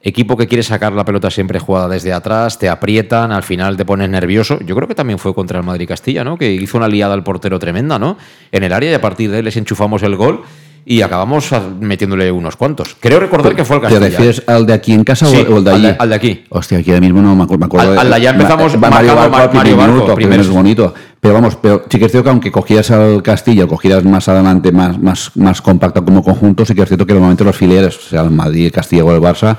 [0.03, 3.85] equipo que quiere sacar la pelota siempre jugada desde atrás, te aprietan, al final te
[3.85, 4.59] pones nervioso.
[4.65, 6.37] Yo creo que también fue contra el Madrid Castilla, ¿no?
[6.37, 8.17] Que hizo una liada al portero tremenda, ¿no?
[8.51, 10.43] En el área y a partir de él les enchufamos el gol
[10.85, 12.97] y acabamos metiéndole unos cuantos.
[12.99, 14.09] Creo recordar que fue el ¿Te Castilla.
[14.11, 15.87] refieres al de aquí en casa Sí, o, el de al allí?
[15.87, 16.45] de- al de aquí.
[16.49, 17.79] Hostia, aquí ahora mismo no me acuerdo.
[17.93, 20.47] Al- al de allá empezamos Ma- Mario Barco al Mario Barco, minuto, primeros.
[20.47, 20.93] es bonito.
[21.21, 24.73] Pero vamos, pero sí que es cierto que aunque cogieras al Castilla, cogieras más adelante,
[24.73, 28.01] más, más, más compacto como conjunto, sí que es cierto que normalmente los filiales, o
[28.01, 29.57] sea, el Madrid, el Castilla o el Barça,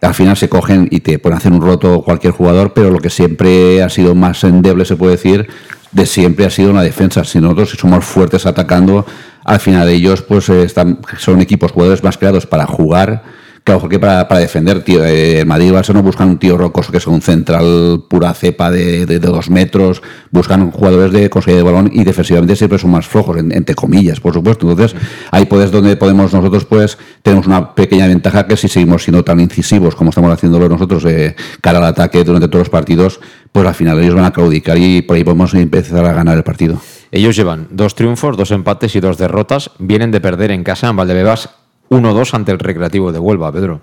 [0.00, 3.10] al final se cogen y te pueden hacer un roto cualquier jugador, pero lo que
[3.10, 5.48] siempre ha sido más endeble, se puede decir,
[5.92, 7.24] de siempre ha sido una defensa.
[7.24, 9.06] Si nosotros somos fuertes atacando,
[9.44, 13.22] al final ellos pues eh, están, son equipos, jugadores más creados para jugar
[13.66, 14.84] que a lo mejor que para, para defender.
[14.84, 18.04] Tío, eh, el Madrid y Barça no buscan un tío rocoso que sea un central
[18.08, 22.78] pura cepa de, de, dos metros, buscan jugadores de conseguir el balón y defensivamente siempre
[22.78, 24.70] son más flojos, en- entre comillas, por supuesto.
[24.70, 24.96] Entonces,
[25.32, 29.40] ahí pues donde podemos nosotros, pues, tenemos una pequeña ventaja que si seguimos siendo tan
[29.40, 33.18] incisivos como estamos haciéndolo nosotros eh, cara al ataque durante todos los partidos,
[33.50, 36.44] pues al final ellos van a claudicar y por ahí podemos empezar a ganar el
[36.44, 36.80] partido.
[37.10, 39.72] Ellos llevan dos triunfos, dos empates y dos derrotas.
[39.80, 41.50] Vienen de perder en casa en Valdebebas
[41.90, 43.80] 1-2 ante el Recreativo de Huelva, Pedro.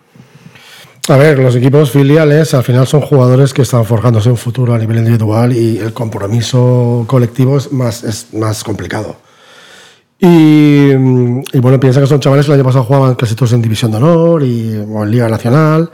[1.10, 4.78] A ver, los equipos filiales al final son jugadores que están forjándose un futuro a
[4.78, 9.18] nivel individual y el compromiso colectivo es más, es más complicado.
[10.18, 13.62] Y, y bueno, piensa que son chavales que el año pasado jugaban casi todos en
[13.62, 15.92] División de Honor y, o en Liga Nacional,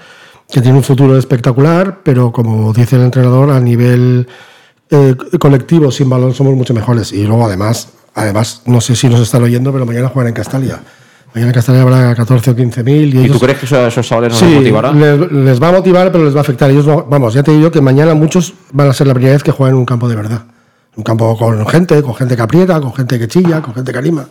[0.48, 4.28] que tienen un futuro espectacular, pero como dice el entrenador, a nivel
[4.92, 7.12] eh, colectivo sin balón somos mucho mejores.
[7.14, 10.84] Y luego además, además, no sé si nos están oyendo, pero mañana juegan en Castalia.
[11.34, 13.14] Mañana en Castalia habrá 14 o 15 mil.
[13.14, 15.00] ¿Y, ellos- tú crees que eso- esos chavales nos Sí, motivarán?
[15.00, 16.70] Les, les va a motivar, pero les va a afectar.
[16.72, 19.44] Ellos no- vamos, ya te digo que mañana muchos van a ser la primera vez
[19.44, 20.44] que juegan en un campo de verdad.
[20.96, 23.98] Un campo con gente, con gente que aprieta, con gente que chilla, con gente que
[24.00, 24.26] anima.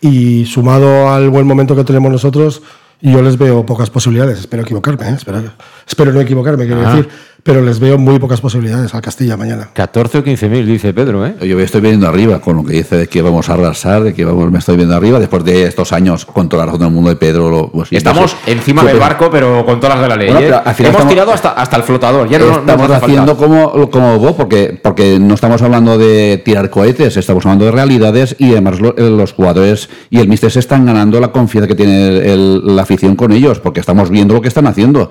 [0.00, 2.62] Y sumado al buen momento que tenemos nosotros,
[3.00, 4.40] yo les veo pocas posibilidades.
[4.40, 5.14] Espero equivocarme, ¿eh?
[5.16, 5.42] espero,
[5.86, 6.94] espero no equivocarme, quiero Ah.
[6.94, 7.08] decir.
[7.42, 9.68] Pero les veo muy pocas posibilidades al Castilla mañana.
[9.72, 11.36] 14 o 15 mil, dice Pedro, ¿eh?
[11.42, 14.14] Yo me estoy viendo arriba con lo que dice de que vamos a arrasar, de
[14.14, 16.90] que vamos, me estoy viendo arriba después de estos años con toda la razón del
[16.90, 17.48] mundo de Pedro.
[17.50, 20.32] lo- pues, Estamos encima del barco, pero con todas las de la ley.
[20.32, 20.60] Bueno, ¿eh?
[20.64, 22.28] Hemos estamos- tirado hasta, hasta el flotador.
[22.28, 22.96] Ya no, estamos falta.
[23.06, 27.70] haciendo como, como vos, porque, porque no estamos hablando de tirar cohetes, estamos hablando de
[27.70, 31.68] realidades y además lo- eh, los jugadores y el míster se están ganando la confianza
[31.68, 35.10] que tiene el- el- la afición con ellos, porque estamos viendo lo que están haciendo.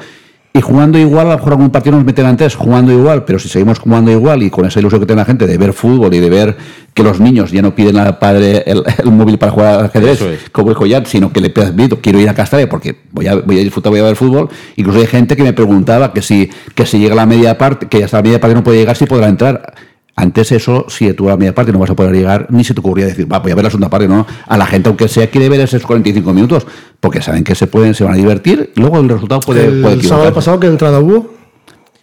[0.55, 3.49] Y jugando igual, a lo mejor algún partido nos meten antes, jugando igual, pero si
[3.49, 6.21] seguimos jugando igual y con esa ilusión que tiene la gente de ver fútbol y
[6.21, 6.55] de ver
[6.93, 10.21] que los niños ya no piden al padre el, el móvil para jugar al ajedrez,
[10.21, 10.49] es.
[10.51, 13.59] como el collar, sino que le pido, quiero ir a Castalia porque voy a, voy
[13.59, 14.47] a disfrutar, voy a ver fútbol.
[14.77, 18.05] Incluso hay gente que me preguntaba que si, que si llega la media parte, que
[18.05, 19.73] hasta la media parte no puede llegar, si podrá entrar.
[20.17, 22.73] Antes eso, si tú a la media parte no vas a poder llegar, ni se
[22.73, 24.25] te ocurría decir, va, voy a ver la segunda parte, no.
[24.47, 26.65] A la gente, aunque sea, quiere ver esos 45 minutos,
[27.01, 29.81] porque saben que se pueden, se van a divertir, y luego el resultado puede, el
[29.81, 31.35] puede sábado pasado, ¿qué entrada hubo?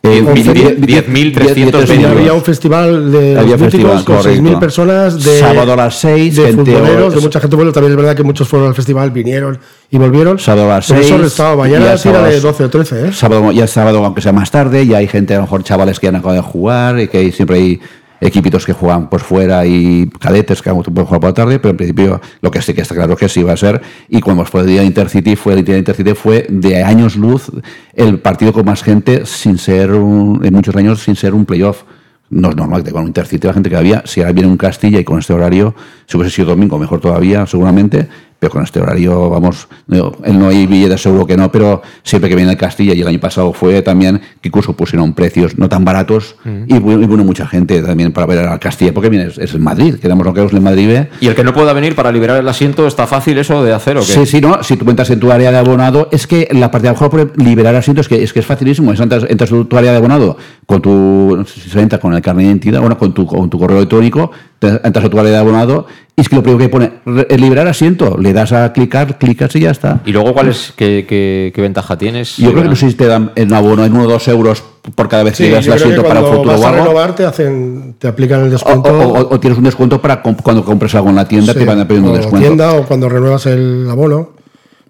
[0.04, 4.42] Eh, 10.320 Había un festival de Había músicos con correcto.
[4.42, 7.72] 6.000 personas de Sábado a las 6, de gente futboleros, o- de mucha gente bueno,
[7.72, 9.58] también es verdad que muchos fueron al festival, vinieron
[9.90, 10.38] y volvieron.
[10.38, 11.12] Sábado a las Pero 6.
[11.12, 13.12] eso restaba, mañana tira de 12 o 13, ¿eh?
[13.12, 16.00] Sábado, ya es sábado, aunque sea más tarde, ya hay gente, a lo mejor chavales
[16.00, 17.80] que han acabado de jugar, y que hay- siempre hay
[18.22, 21.76] equipitos que juegan por fuera y cadetes que pueden jugar por la tarde, pero en
[21.76, 24.60] principio lo que sí que está claro que sí va a ser, y cuando fue
[24.62, 27.50] el día de Intercity, fue el día de Intercity fue de años luz
[27.94, 31.82] el partido con más gente sin ser un- en muchos años sin ser un playoff.
[32.30, 34.98] No es normal que con Intercity la gente que había, si ahora viene un Castilla
[35.00, 35.74] y con este horario,
[36.06, 38.08] si hubiese sido domingo, mejor todavía, seguramente,
[38.42, 42.28] pero con este horario, vamos, no, él no hay billetes seguro que no, pero siempre
[42.28, 45.68] que viene el Castilla, y el año pasado fue también, que incluso pusieron precios no
[45.68, 49.26] tan baratos, y, bu- y vino mucha gente también para ver al Castilla, porque viene,
[49.28, 51.08] es, es en Madrid, queremos lo que es en Madrid, ¿eh?
[51.20, 53.96] Y el que no pueda venir para liberar el asiento, ¿está fácil eso de hacer
[53.96, 54.06] o qué?
[54.06, 54.60] Sí, sí, no.
[54.64, 57.40] Si tú entras en tu área de abonado, es que la parte de abajo por
[57.40, 58.92] liberar asientos, que es que es facilísimo.
[58.92, 62.20] Es entras, entras en tu área de abonado con tu, si se entra con el
[62.20, 65.38] carnet de identidad, bueno, con tu, con tu correo electrónico, entras a tu área de
[65.38, 68.72] abonado y es que lo primero que pone, re- eh, liberar asiento, le das a
[68.72, 70.00] clicar, clicas y ya está.
[70.04, 72.36] ¿Y luego cuál es, qué, qué- qué ventaja tienes?
[72.36, 74.62] Yo creo que no sé si te dan en abono en uno o dos euros
[74.94, 76.76] por cada vez que Sí, liberas yo el asiento para el cuando futuro vas a
[76.76, 78.90] renovar te, hacen, te aplican el descuento.
[78.90, 81.64] o- o- o tienes un descuento para comp- cuando compres algo en la tienda, te
[81.64, 82.46] van pidiendo o un descuento.
[82.46, 84.30] tienda o cuando renuevas el abono.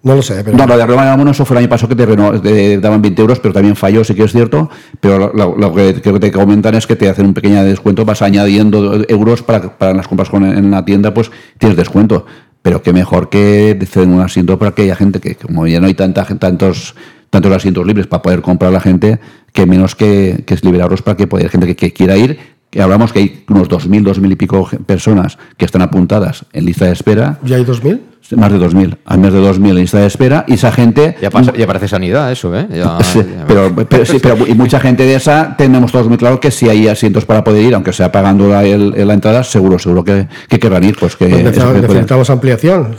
[0.03, 1.95] No lo sé, pero No, lo de el abono, eso fue el año pasado que
[1.95, 4.69] te, reno- te daban 20 euros, pero también falló, sí que es cierto.
[4.99, 8.03] Pero lo, lo- que creo que te comentan es que te hacen un pequeño descuento,
[8.03, 12.25] vas añadiendo euros para, para las compras con- en la tienda, pues tienes descuento.
[12.61, 15.87] Pero que mejor que te ceden un asiento para aquella gente que, como ya no
[15.87, 16.95] hay tanta, tantos
[17.29, 19.19] tantos asientos libres para poder comprar a la gente,
[19.53, 22.37] que menos que, que es liberarlos para que pueda gente que, que quiera ir.
[22.69, 26.85] Que hablamos que hay unos 2.000, 2.000 y pico personas que están apuntadas en lista
[26.85, 27.39] de espera.
[27.43, 27.99] ¿Ya hay 2.000?
[28.35, 28.97] Más de 2.000.
[29.05, 30.45] Hay más de 2.000 en lista de espera.
[30.47, 31.15] Y esa gente.
[31.21, 32.67] Ya, pasa- ya parece sanidad eso, ¿eh?
[32.73, 36.17] Ya- Sí, ya- pero, pero, sí, pero y mucha gente de esa tenemos todos muy
[36.17, 39.43] claro que si hay asientos para poder ir, aunque sea pagando la, el- la entrada,
[39.43, 40.95] seguro, seguro que, que querrán ir.
[40.99, 41.93] Pues que, Pues necesitamos, que pueden.
[41.95, 42.95] necesitamos ampliación.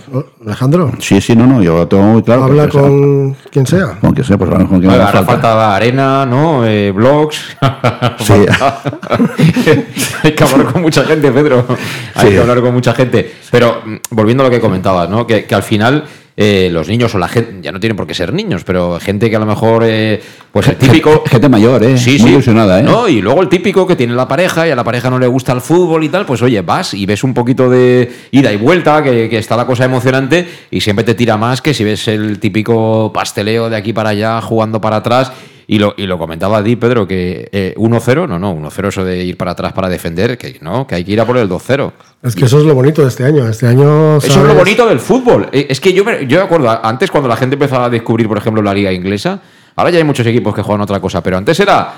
[0.47, 2.45] Alejandro, Sí, sí, no, no, yo lo tengo muy claro.
[2.45, 3.87] habla que sea- con quien sea.
[4.01, 5.27] con quien sea, pues hablamos con quien ahora falta.
[5.33, 6.65] falta arena, ¿no?
[6.67, 7.57] Eh, blogs.
[8.19, 8.35] Sí.
[10.23, 11.65] Hay que hablar con mucha gente, Pedro.
[12.15, 12.33] Hay Sí.
[12.35, 13.33] que hablar con mucha gente.
[13.51, 15.13] Pero mm, volviendo a lo que comentabas, ¿no?
[15.27, 16.05] Que, que al final
[16.37, 19.31] eh, los niños o la gente, ya no tienen por qué ser niños, pero gente
[19.31, 21.22] que a lo mejor, eh, pues el típico.
[21.31, 21.96] Gente mayor, ¿eh?
[21.96, 22.29] Sí, muy sí.
[22.31, 22.83] ilusionada, ¿eh?
[22.83, 25.29] No, y luego el típico que tiene la pareja y a la pareja no le
[25.29, 28.57] gusta el fútbol y tal, pues oye, vas y ves un poquito de ida y
[28.57, 32.09] vuelta, que, que está la cosa emocionante y siempre te tira más que si ves
[32.09, 35.31] el típico pasteleo de aquí para allá, jugando para atrás.
[35.66, 39.24] Y lo, y lo comentaba Di, Pedro, que eh, 1-0, no, no, 1-0 eso de
[39.24, 41.92] ir para atrás para defender, que no, que hay que ir a por el 2-0.
[42.22, 43.48] Es que eso es lo bonito de este año.
[43.48, 44.18] Este año.
[44.18, 45.48] Eso es lo bonito del fútbol.
[45.53, 48.29] Eh, Es que yo me, yo me acuerdo, antes cuando la gente empezaba a descubrir,
[48.29, 49.40] por ejemplo, la liga inglesa,
[49.77, 51.94] ahora ya hay muchos equipos que juegan otra cosa, pero antes era...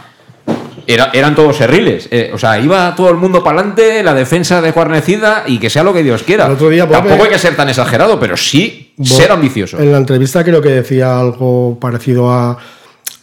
[0.89, 2.07] Era, eran todos serriles.
[2.13, 5.83] Eh, o sea, iba todo el mundo para adelante, la defensa desguarnecida y que sea
[5.83, 6.47] lo que Dios quiera.
[6.47, 9.81] El otro día, Bob, Tampoco hay que ser tan exagerado, pero sí ser ambicioso.
[9.81, 12.57] En la entrevista creo que decía algo parecido a,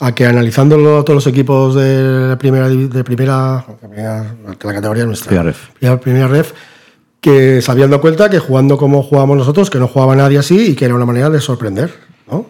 [0.06, 4.74] a que analizándolo todos los equipos de la primera de primera, de primera- de la
[4.74, 5.70] categoría nuestra, Primera ref.
[5.80, 6.52] primera, primera ref,
[7.22, 10.72] que se habían dado cuenta que jugando como jugamos nosotros, que no jugaba nadie así
[10.72, 11.94] y que era una manera de sorprender,
[12.30, 12.46] ¿no?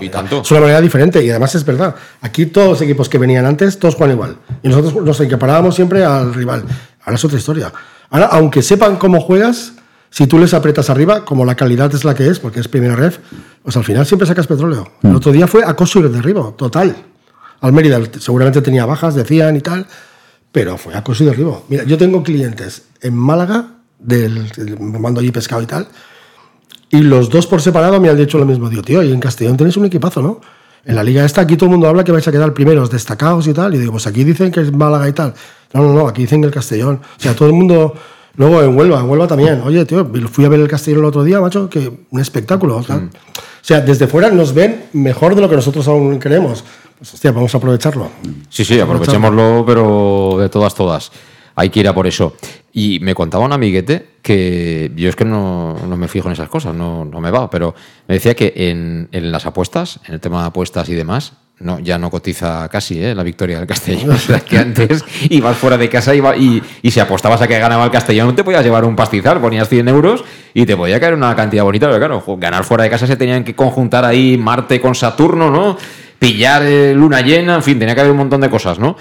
[0.00, 0.42] Y tanto.
[0.42, 1.94] Es una manera diferente y además es verdad.
[2.20, 4.36] Aquí todos los equipos que venían antes, todos juegan igual.
[4.62, 6.64] Y nosotros nos equiparábamos siempre al rival.
[7.04, 7.72] Ahora es otra historia.
[8.10, 9.72] Ahora, aunque sepan cómo juegas,
[10.10, 12.96] si tú les apretas arriba, como la calidad es la que es, porque es primera
[12.96, 13.18] ref,
[13.62, 14.92] pues al final siempre sacas petróleo.
[15.02, 16.96] El otro día fue acoso y derribo, total.
[17.60, 19.86] Al Mérida seguramente tenía bajas, decían y tal,
[20.52, 21.64] pero fue acoso y derribo.
[21.68, 25.88] Mira, yo tengo clientes en Málaga, del- me mando allí pescado y tal,
[26.90, 28.70] y los dos por separado me han dicho lo mismo.
[28.70, 30.40] Digo, tío, y en Castellón tenéis un equipazo, ¿no?
[30.84, 33.46] En la liga esta, aquí todo el mundo habla que vais a quedar primeros, destacados
[33.46, 33.74] y tal.
[33.74, 35.34] Y digo, pues aquí dicen que es Málaga y tal.
[35.74, 37.00] No, no, no, aquí dicen que el Castellón.
[37.18, 37.92] O sea, todo el mundo.
[38.38, 39.60] Luego en Huelva, en Huelva también.
[39.64, 42.76] Oye, tío, fui a ver el Castellón el otro día, macho, que un espectáculo.
[42.76, 42.84] O
[43.60, 46.64] sea, desde fuera nos ven mejor de lo que nosotros aún queremos.
[46.96, 48.08] Pues hostia, vamos a aprovecharlo.
[48.48, 51.10] Sí, sí, aprovechémoslo, pero de todas, todas.
[51.56, 52.36] Hay que ir a por eso.
[52.72, 56.48] Y me contaba un amiguete que yo es que no, no me fijo en esas
[56.48, 57.74] cosas, no, no me va, pero
[58.06, 61.80] me decía que en, en las apuestas, en el tema de apuestas y demás, no,
[61.80, 63.14] ya no cotiza casi ¿eh?
[63.14, 64.10] la victoria del Castellón.
[64.18, 67.58] O sea, que antes ibas fuera de casa iba, y, y si apostabas a que
[67.58, 71.14] ganaba el Castellón, te podías llevar un pastizal, ponías 100 euros y te podía caer
[71.14, 74.80] una cantidad bonita, pero claro, ganar fuera de casa se tenían que conjuntar ahí Marte
[74.80, 75.76] con Saturno, ¿no?
[76.18, 78.96] Pillar eh, luna llena, en fin, tenía que haber un montón de cosas, ¿no?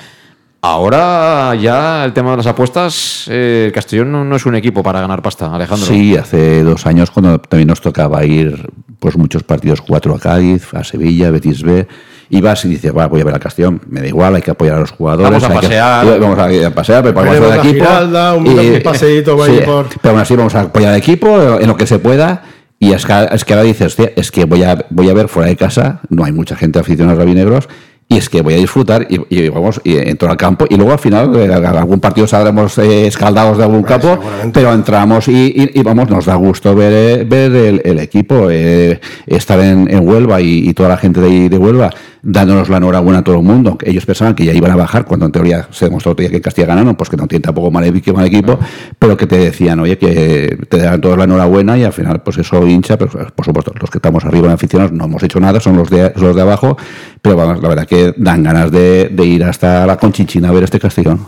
[0.62, 5.00] Ahora ya el tema de las apuestas, eh, Castellón no, no, es un equipo para
[5.02, 5.86] ganar pasta, Alejandro.
[5.88, 8.68] Sí, hace dos años cuando también nos tocaba ir
[9.00, 11.88] pues muchos partidos, cuatro a Cádiz, a Sevilla, Betis B,
[12.30, 14.76] y vas y dices, voy a ver a Castellón, me da igual, hay que apoyar
[14.76, 15.32] a los jugadores.
[15.32, 16.06] Vamos a pasear.
[16.06, 17.86] Que, vamos a, pasear, preparamos el equipo.
[17.86, 19.88] Giralda, un, y, paseíto sí, por...
[20.02, 22.44] Pero aún así vamos a apoyar al equipo en lo que se pueda.
[22.80, 25.30] Y es que, es que ahora dices, hostia, es que voy a, voy a ver
[25.30, 27.70] fuera de casa, no hay mucha gente aficionada a rabinegros,
[28.10, 30.94] y es que voy a disfrutar y, y vamos y entro al campo y luego
[30.94, 34.20] al final eh, algún partido saldremos eh, escaldados de algún campo
[34.54, 39.60] pero entramos y, vamos nos da gusto ver, eh, ver el, el equipo eh, estar
[39.60, 41.90] en, en, Huelva y, toda la gente de, de Huelva
[42.30, 45.26] dándonos la enhorabuena a todo el mundo ellos pensaban que ya iban a bajar cuando
[45.26, 48.26] en teoría se demostró que en Castilla ganaron pues que no tiene tampoco mal, mal
[48.26, 48.60] equipo
[49.00, 52.38] pero que te decían oye que te dan todos la enhorabuena y al final pues
[52.38, 55.62] eso hincha pero por supuesto los que estamos arriba en aficionados no hemos hecho nada
[55.62, 56.78] son los de, los de abajo
[57.22, 60.64] pero vamos la verdad que dan ganas de, de, ir hasta la Conchichina a ver
[60.64, 61.28] este Castellón.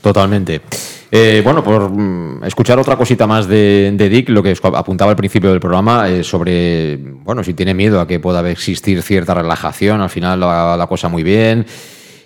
[0.00, 0.62] Totalmente.
[1.10, 5.50] Eh, bueno, por mm, escuchar otra cosita más de, Dick, lo que apuntaba al principio
[5.50, 10.10] del programa, eh, sobre, bueno, si tiene miedo a que pueda existir cierta relajación, al
[10.10, 11.64] final la, la cosa muy bien.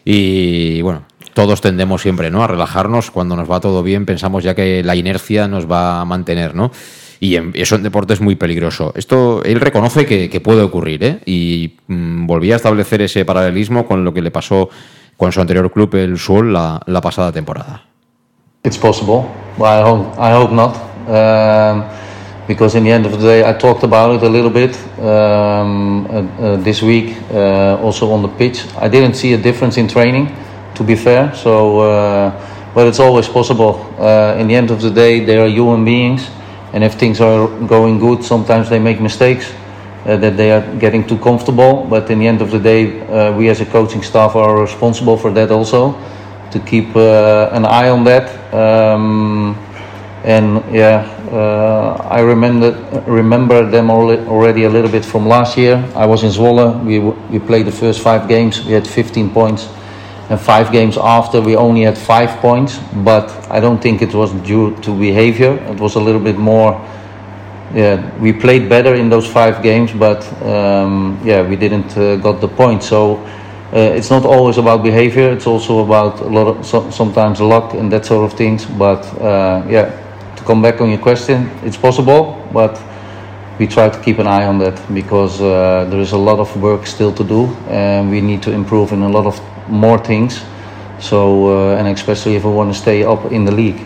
[0.05, 2.43] Y bueno, todos tendemos siempre ¿no?
[2.43, 6.05] a relajarnos cuando nos va todo bien, pensamos ya que la inercia nos va a
[6.05, 6.72] mantener, ¿no?
[7.20, 8.93] Y en, eso en deporte es muy peligroso.
[8.97, 11.20] Esto él reconoce que, puede ocurrir, ¿eh?
[11.24, 14.70] Y mmm, volvía a establecer ese paralelismo con lo que le pasó
[15.16, 17.91] con su anterior club, el Sol, la pasada temporada.
[18.65, 19.23] It's possible.
[19.59, 20.77] Well, I hope, I hope not.
[21.09, 21.91] Um,
[22.47, 26.07] because in the end of the day, I talked about it a little bit um,
[26.07, 28.65] uh, uh, this week, uh, also on the pitch.
[28.77, 30.37] I didn't see a difference in training,
[30.77, 31.35] to be fair.
[31.35, 33.85] So, uh, but it's always possible.
[33.99, 36.31] Uh, in the end of the day, they are human beings.
[36.73, 39.53] And if things are going good, sometimes they make mistakes
[40.07, 41.85] uh, that they are getting too comfortable.
[41.91, 45.17] But in the end of the day, uh, we as a coaching staff are responsible
[45.17, 45.99] for that also,
[46.53, 48.55] to keep uh, an eye on that.
[48.55, 49.57] Um,
[50.25, 52.71] and yeah, uh, I remember
[53.07, 55.85] remember them already a little bit from last year.
[55.97, 56.85] I was in Zwolle.
[56.85, 58.65] We we played the first five games.
[58.65, 59.69] We had 15 points
[60.33, 64.33] and five games after we only had five points but i don't think it was
[64.47, 66.73] due to behavior it was a little bit more
[67.75, 72.41] yeah we played better in those five games but um, yeah we didn't uh, got
[72.41, 73.17] the point so
[73.79, 77.91] it's not always about behavior it's also about a lot of so, sometimes luck and
[77.91, 79.91] that sort of things but uh, yeah
[80.37, 82.81] to come back on your question it's possible but
[83.59, 86.49] we try to keep an eye on that because uh, there is a lot of
[86.61, 90.43] work still to do and we need to improve in a lot of more things.
[90.99, 93.81] So, uh, and especially if we want to stay up in the league.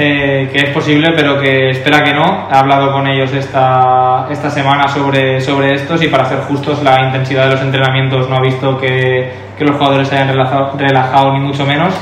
[0.00, 2.48] Eh, que es posible, pero que espera que no.
[2.48, 7.06] He hablado con ellos esta, esta semana sobre, sobre estos y para ser justos, la
[7.06, 11.32] intensidad de los entrenamientos no ha visto que, que los jugadores se hayan relajado, relajado
[11.32, 11.92] ni mucho menos.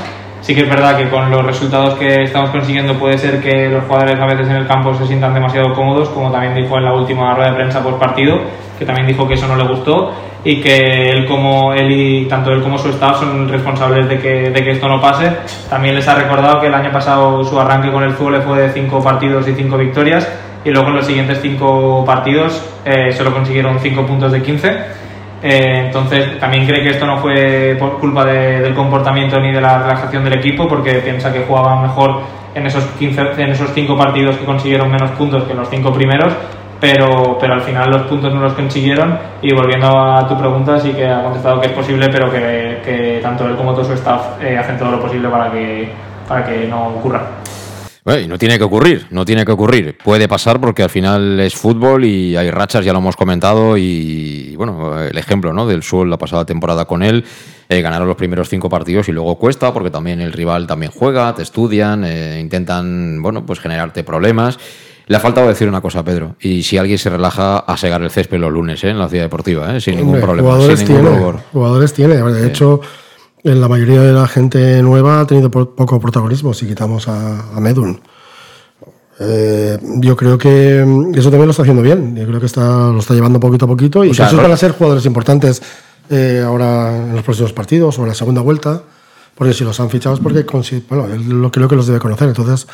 [0.47, 3.83] Sí que es verdad que con los resultados que estamos consiguiendo puede ser que los
[3.83, 6.93] jugadores a veces en el campo se sientan demasiado cómodos, como también dijo en la
[6.93, 8.39] última rueda de prensa post partido,
[8.79, 10.13] que también dijo que eso no le gustó
[10.45, 14.49] y que él como él y tanto él como su staff son responsables de que,
[14.49, 15.33] de que esto no pase.
[15.69, 18.69] También les ha recordado que el año pasado su arranque con el Zule fue de
[18.69, 20.31] cinco partidos y cinco victorias
[20.63, 25.06] y luego en los siguientes cinco partidos eh, solo consiguieron cinco puntos de 15.
[25.41, 29.61] Eh, entonces también cree que esto no fue por culpa de, del comportamiento ni de
[29.61, 32.21] la relajación del equipo porque piensa que jugaban mejor
[32.55, 36.33] en esos, 15, en esos cinco partidos que consiguieron menos puntos que los cinco primeros
[36.79, 40.91] pero, pero al final los puntos no los consiguieron y volviendo a tu pregunta sí
[40.93, 44.41] que ha contestado que es posible pero que, que tanto él como todo su staff
[44.41, 45.91] eh, hacen todo lo posible para que,
[46.27, 47.21] para que no ocurra.
[48.07, 49.97] Bueno, y no tiene que ocurrir, no tiene que ocurrir.
[50.01, 54.55] Puede pasar porque al final es fútbol y hay rachas, ya lo hemos comentado, y
[54.55, 55.67] bueno, el ejemplo ¿no?
[55.67, 57.25] del Sol la pasada temporada con él,
[57.67, 61.35] eh, ganaron los primeros cinco partidos y luego cuesta porque también el rival también juega,
[61.35, 64.57] te estudian, eh, intentan, bueno, pues generarte problemas.
[65.07, 66.37] Le ha faltado decir una cosa, Pedro.
[66.39, 68.89] Y si alguien se relaja a segar el césped los lunes ¿eh?
[68.91, 69.81] en la ciudad deportiva, ¿eh?
[69.81, 70.49] sin Hombre, ningún problema.
[70.51, 72.15] Jugadores sin ningún jugadores tiene.
[72.15, 72.79] De hecho,
[73.55, 77.59] la mayoría de la gente nueva ha tenido po- poco protagonismo si quitamos a, a
[77.59, 77.99] Medun.
[79.19, 80.81] Eh, yo creo que
[81.15, 82.15] eso también lo está haciendo bien.
[82.15, 84.43] Yo creo que está, lo está llevando poquito a poquito y O sea, que esos
[84.43, 85.61] van a ser jugadores importantes
[86.09, 88.83] eh, ahora en los próximos partidos o en la segunda vuelta.
[89.33, 90.43] Porque si los han fichado es porque
[90.89, 92.27] bueno, él lo creo que los debe conocer.
[92.27, 92.67] Entonces,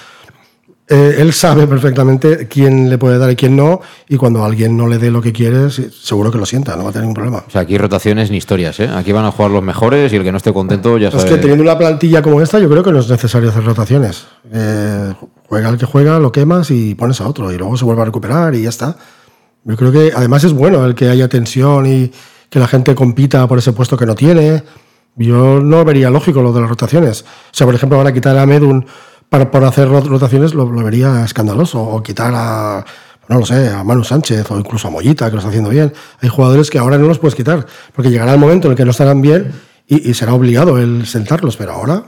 [0.90, 3.80] eh, él sabe perfectamente quién le puede dar y quién no.
[4.10, 6.90] Y cuando alguien no le dé lo que quiere, seguro que lo sienta, no va
[6.90, 7.44] a tener ningún problema.
[7.48, 8.90] O sea, aquí rotaciones ni historias, ¿eh?
[8.94, 11.30] Aquí van a jugar los mejores y el que no esté contento ya Es sabe.
[11.30, 14.26] que teniendo una plantilla como esta, yo creo que no es necesario hacer rotaciones.
[14.52, 15.14] Eh,
[15.48, 17.52] juega el que juega, lo quemas y pones a otro.
[17.52, 18.98] Y luego se vuelve a recuperar y ya está.
[19.64, 22.12] Yo creo que además es bueno el que haya tensión y
[22.50, 24.64] que la gente compita por ese puesto que no tiene.
[25.16, 27.22] Yo no vería lógico lo de las rotaciones.
[27.22, 28.86] O sea, por ejemplo, ahora quitar a Medun
[29.34, 31.82] para, por hacer rotaciones lo, lo, vería escandaloso.
[31.82, 32.86] O quitar a,
[33.28, 35.92] no lo sé, a Manu Sánchez o incluso a Mollita, que lo está haciendo bien.
[36.22, 37.66] Hay jugadores que ahora no los puedes quitar,
[37.96, 39.52] porque llegará el momento en el que no estarán bien
[39.88, 42.04] y, será obligado el sentarlos, pero ahora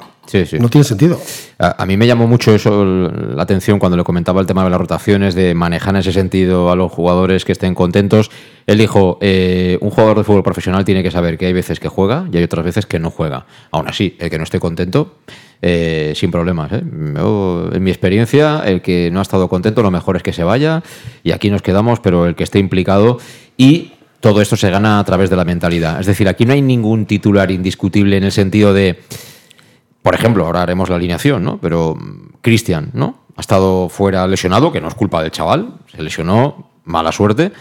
[0.59, 1.19] no tiene sentido.
[1.57, 4.79] A, mí me llamó mucho eso la atención cuando le comentaba el tema de las
[4.79, 8.29] rotaciones, de manejar en ese sentido a los jugadores que estén contentos.
[8.67, 11.87] Él dijo, eh, un jugador de fútbol profesional tiene que saber que hay veces que
[11.87, 13.47] juega y hay otras veces que no juega.
[13.71, 15.15] Aún así, el que no esté contento,
[15.67, 16.71] eh, sin problemas.
[16.73, 16.83] ¿eh?
[16.83, 20.83] en mi experiencia, el que no ha estado contento, lo mejor es que se vaya
[21.23, 23.17] y aquí nos quedamos, pero el que esté implicado
[23.57, 25.99] y todo esto se gana a través de la mentalidad.
[25.99, 28.99] Es decir, aquí no hay ningún titular indiscutible en el sentido de,
[30.03, 31.59] por ejemplo, ahora haremos la alineación, ¿no?
[31.59, 33.21] Pero mm, Cristian, ¿no?
[33.35, 37.51] Ha estado fuera lesionado, que no es culpa del chaval, se lesionó, mala suerte,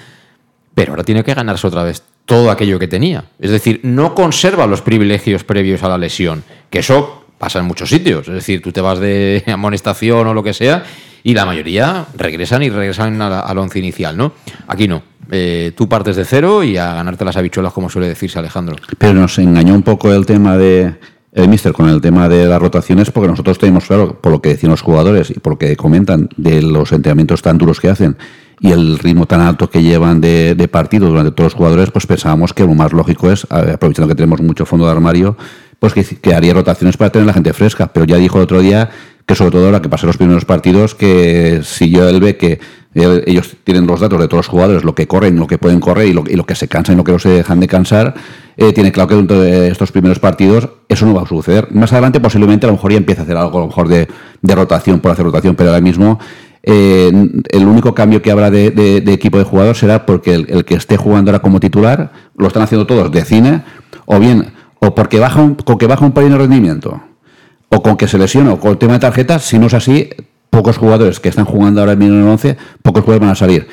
[0.74, 3.24] pero ahora tiene que ganarse otra vez todo aquello que tenía.
[3.38, 7.90] Es decir, no conserva los privilegios previos a la lesión, que eso pasa en muchos
[7.90, 8.26] sitios.
[8.26, 10.82] Es decir, tú te vas de amonestación o lo que sea
[11.22, 14.32] y la mayoría regresan y regresan al once inicial, ¿no?
[14.66, 15.02] Aquí no.
[15.30, 18.76] Eh, tú partes de cero y a ganarte las habichuelas, como suele decirse Alejandro.
[18.96, 20.94] Pero nos engañó un poco el tema de
[21.32, 24.50] el Mister con el tema de las rotaciones, porque nosotros tenemos claro, por lo que
[24.50, 28.16] decían los jugadores y por lo que comentan, de los entrenamientos tan duros que hacen
[28.60, 32.54] y el ritmo tan alto que llevan de, partido durante todos los jugadores, pues pensábamos
[32.54, 35.36] que lo más lógico es, aprovechando que tenemos mucho fondo de armario,
[35.92, 37.88] pues que, haría rotaciones para tener la gente fresca.
[37.92, 38.88] Pero ya dijo el otro día
[39.26, 42.58] que sobre todo la que pasa los primeros partidos, que si yo él ve que
[42.94, 46.08] ellos tienen los datos de todos los jugadores, lo que corren, lo que pueden correr
[46.08, 48.14] y lo, que se cansan y lo que no se dejan de cansar,
[48.56, 51.68] eh, tiene claro que dentro de estos primeros partidos eso no va a suceder.
[51.72, 54.08] Más adelante posiblemente a lo mejor ya empieza a hacer algo a lo mejor de,
[54.42, 56.18] rotación por hacer rotación, pero ahora mismo
[56.62, 57.12] eh,
[57.50, 61.30] el único cambio que habrá de, equipo de jugador será porque el, que esté jugando
[61.30, 63.62] ahora como titular lo están haciendo todos de cine
[64.06, 64.52] o bien
[64.84, 67.00] o porque baja un, con que baja un pelín de rendimiento
[67.70, 70.10] o con que se lesiona o con el tema de tarjetas, si no es así,
[70.50, 73.66] pocos jugadores que están jugando ahora en el 11, pocos jugadores van a salir.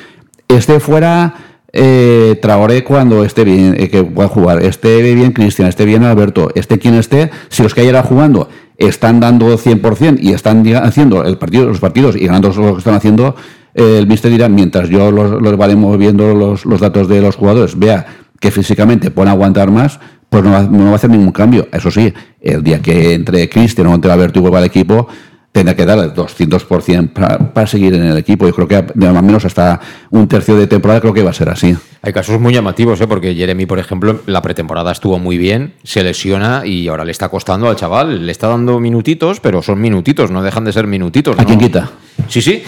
[0.48, 1.34] Este fuera
[1.72, 6.50] eh, Traoré cuando esté bien, eh, que pueda jugar, esté bien Cristian, esté bien Alberto,
[6.54, 11.38] esté quien esté, si los que ayer jugando están dando 100% y están haciendo el
[11.38, 13.36] partido, los partidos y ganando lo que están haciendo,
[13.74, 17.36] eh, el mister dirá, mientras yo los, los varemos viendo los, los datos de los
[17.36, 18.06] jugadores, vea
[18.40, 20.00] que físicamente pueden aguantar más,
[20.32, 21.68] pues no va, no va, a hacer ningún cambio.
[21.70, 22.10] Eso sí,
[22.40, 25.06] el día que entre Cristian o entre Alberto y vuelva al equipo,
[25.52, 28.46] tendrá que dar el 200% para, para seguir en el equipo.
[28.46, 29.80] Yo creo que o menos hasta
[30.10, 31.76] un tercio de temporada creo que va a ser así.
[32.00, 33.06] Hay casos muy llamativos, ¿eh?
[33.06, 37.28] porque Jeremy, por ejemplo, la pretemporada estuvo muy bien, se lesiona y ahora le está
[37.28, 38.26] costando al chaval.
[38.26, 41.38] Le está dando minutitos, pero son minutitos, no dejan de ser minutitos.
[41.38, 41.90] ¿A quién quita?
[42.28, 42.62] Sí, sí.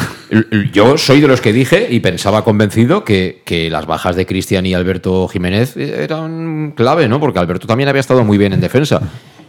[0.73, 4.67] Yo soy de los que dije y pensaba convencido que, que las bajas de Cristian
[4.67, 7.19] y Alberto Jiménez eran clave, ¿no?
[7.19, 9.01] Porque Alberto también había estado muy bien en defensa.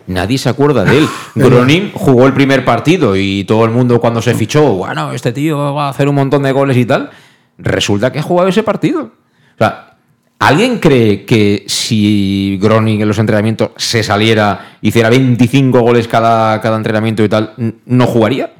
[0.07, 1.07] Nadie se acuerda de él.
[1.35, 5.73] Gronin jugó el primer partido y todo el mundo cuando se fichó, bueno, este tío
[5.73, 7.09] va a hacer un montón de goles y tal.
[7.57, 9.01] Resulta que ha jugado ese partido.
[9.03, 9.95] O sea,
[10.39, 16.77] ¿alguien cree que si Gronin en los entrenamientos se saliera, hiciera 25 goles cada, cada
[16.77, 17.53] entrenamiento y tal,
[17.85, 18.51] no jugaría?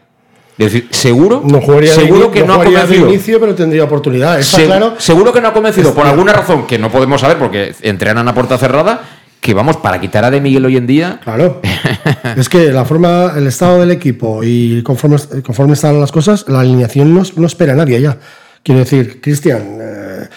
[0.58, 3.08] Es decir, seguro, no jugaría seguro de, que no, no ha convencido.
[3.08, 4.40] de inicio, pero tendría oportunidad.
[4.40, 4.94] Está Se- claro.
[4.98, 8.34] Seguro que no ha convencido, por alguna razón que no podemos saber, porque entrenan a
[8.34, 9.02] puerta cerrada,
[9.46, 11.62] que vamos, para quitar a De Miguel hoy en día, Claro.
[12.36, 16.62] es que la forma, el estado del equipo y conforme, conforme están las cosas, la
[16.62, 18.18] alineación no, no espera a nadie ya.
[18.64, 20.28] Quiero decir, Cristian, eh,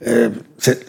[0.00, 0.30] eh,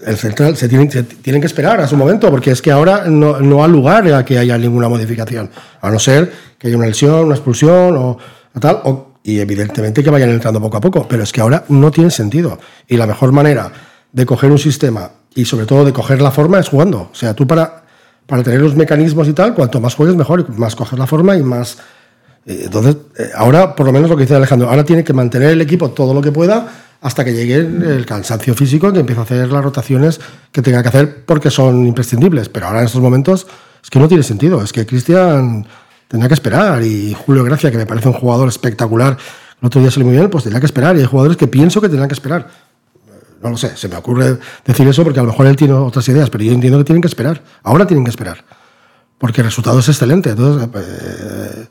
[0.08, 3.04] el central se tienen, se tienen que esperar a su momento, porque es que ahora
[3.06, 6.88] no, no ha lugar a que haya ninguna modificación, a no ser que haya una
[6.88, 8.18] lesión, una expulsión o
[8.60, 11.92] tal, o- y evidentemente que vayan entrando poco a poco, pero es que ahora no
[11.92, 12.58] tiene sentido.
[12.88, 13.72] Y la mejor manera
[14.12, 17.10] de coger un sistema y sobre todo de coger la forma es jugando.
[17.12, 17.84] O sea, tú para,
[18.26, 21.44] para tener los mecanismos y tal, cuanto más juegues mejor, más coges la forma y
[21.44, 21.78] más...
[22.48, 25.52] eh, Entonces, eh, ahora, por lo menos lo que dice Alejandro, ahora tiene que mantener
[25.52, 26.68] el equipo todo lo que pueda
[27.02, 30.20] hasta que llegue el cansancio físico, que empiece a hacer las rotaciones
[30.52, 32.50] que tenga que hacer porque son imprescindibles.
[32.50, 33.46] Pero ahora en estos momentos
[33.84, 34.64] es que no tiene sentido.
[34.64, 35.68] Es que Cristian
[36.08, 39.16] tendrá que esperar y Julio Gracia, que me parece un jugador espectacular,
[39.62, 40.96] el otro día salió muy bien, pues tendrá que esperar.
[40.98, 42.48] Y hay jugadores que pienso que tendrán que esperar.
[43.42, 46.08] No lo sé, se me ocurre decir eso porque a lo mejor él tiene otras
[46.10, 47.42] ideas, pero yo entiendo que tienen que esperar.
[47.64, 48.44] Ahora tienen que esperar.
[49.18, 50.32] Porque el resultado es excelente.
[50.32, 51.68] Entonces, eh,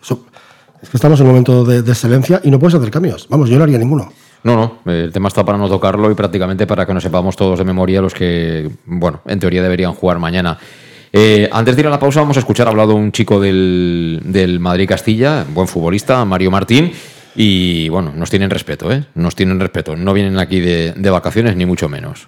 [0.82, 3.26] es que estamos en un momento de, excelencia y no puedes hacer cambios.
[3.28, 4.12] Vamos, yo no haría ninguno.
[4.42, 7.58] No, no, el tema está para no tocarlo y prácticamente para que nos sepamos todos
[7.58, 10.58] de memoria los que, bueno, en teoría deberían jugar mañana.
[11.12, 14.20] Eh, antes de ir a la pausa vamos a escuchar, ha hablado un chico del,
[14.24, 16.92] del Madrid-Castilla, buen futbolista, Mario Martín,
[17.36, 19.04] y bueno, nos tienen respeto, ¿eh?
[19.14, 22.26] Nos tienen respeto, no vienen aquí de, de vacaciones ni mucho menos.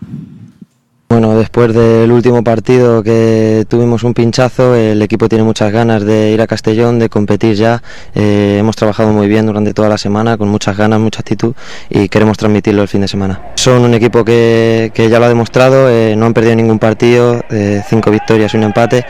[1.10, 6.32] Bueno, después del último partido que tuvimos un pinchazo, el equipo tiene muchas ganas de
[6.32, 7.82] ir a Castellón, de competir ya.
[8.14, 11.54] Eh, hemos trabajado muy bien durante toda la semana, con muchas ganas, mucha actitud
[11.88, 13.40] y queremos transmitirlo el fin de semana.
[13.54, 17.82] Son un equipo que, ya lo ha demostrado, eh, no han perdido ningún partido, eh,
[17.88, 19.06] cinco victorias y un empate.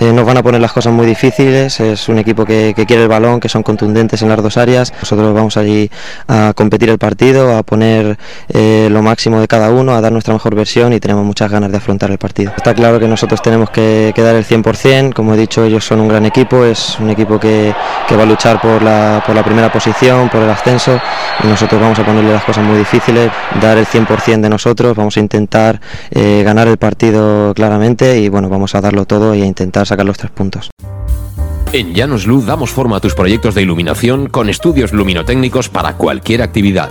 [0.00, 3.08] nos van a poner las cosas muy difíciles, es un equipo que, que, quiere el
[3.08, 4.92] balón, que son contundentes en las dos áreas.
[5.00, 5.90] Nosotros vamos allí
[6.28, 8.16] a competir el partido, a poner
[8.54, 12.10] lo máximo de cada uno, a dar nuestra mejor versión y tenemos ganas de afrontar
[12.10, 12.52] el partido.
[12.56, 16.08] Está claro que nosotros tenemos que, dar el 100%, como he dicho, ellos son un
[16.08, 17.74] gran equipo, es un equipo que,
[18.10, 21.00] va a luchar por la, por la primera posición, por el ascenso,
[21.42, 23.30] y nosotros vamos a ponerle las cosas muy difíciles,
[23.60, 25.80] dar el 100% de nosotros, vamos a intentar
[26.10, 30.04] eh, ganar el partido claramente y bueno, vamos a darlo todo y a intentar sacar
[30.04, 30.70] los tres puntos.
[31.72, 36.42] En Llanos Luz damos forma a tus proyectos de iluminación con estudios luminotécnicos para cualquier
[36.42, 36.90] actividad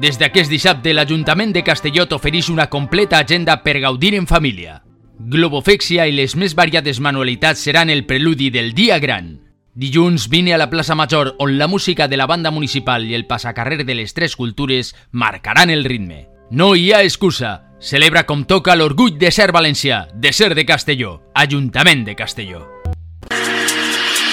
[0.00, 4.80] Des d'aquest dissabte, l'Ajuntament de Castelló t'ofereix una completa agenda per gaudir en família.
[5.18, 9.36] Globofèxia i les més variades manualitats seran el preludi del dia gran.
[9.74, 13.26] Dilluns vine a la plaça Major, on la música de la banda municipal i el
[13.26, 16.26] passacarrer de les tres cultures marcaran el ritme.
[16.50, 17.68] No hi ha excusa.
[17.82, 22.68] Celebra com toca l'orgull de ser valencià, de ser de Castelló, Ajuntament de Castelló.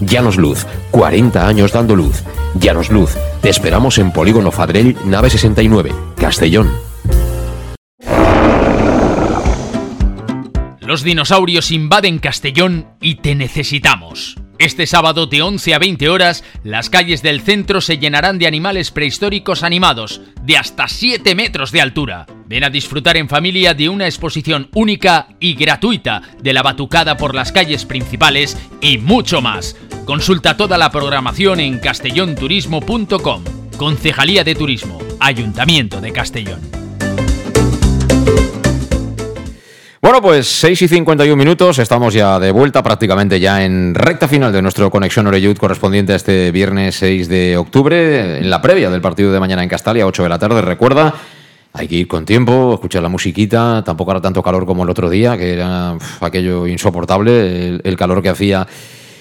[0.00, 2.22] Llanos Luz, 40 años dando luz.
[2.54, 6.70] Llanos Luz, te esperamos en Polígono Fadrell, nave 69, Castellón.
[10.80, 14.36] Los dinosaurios invaden Castellón y te necesitamos.
[14.58, 18.90] Este sábado de 11 a 20 horas, las calles del centro se llenarán de animales
[18.90, 22.26] prehistóricos animados, de hasta 7 metros de altura.
[22.46, 27.36] Ven a disfrutar en familia de una exposición única y gratuita de la batucada por
[27.36, 29.76] las calles principales y mucho más.
[30.04, 33.44] Consulta toda la programación en castellonturismo.com.
[33.76, 36.60] Concejalía de Turismo, Ayuntamiento de Castellón.
[40.00, 44.52] Bueno, pues 6 y 51 minutos, estamos ya de vuelta, prácticamente ya en recta final
[44.52, 49.00] de nuestro Conexión Oreyud correspondiente a este viernes 6 de octubre, en la previa del
[49.00, 50.62] partido de mañana en Castalia, 8 de la tarde.
[50.62, 51.12] Recuerda,
[51.72, 55.10] hay que ir con tiempo, escuchar la musiquita, tampoco hará tanto calor como el otro
[55.10, 58.68] día, que era aquello insoportable, el, calor que hacía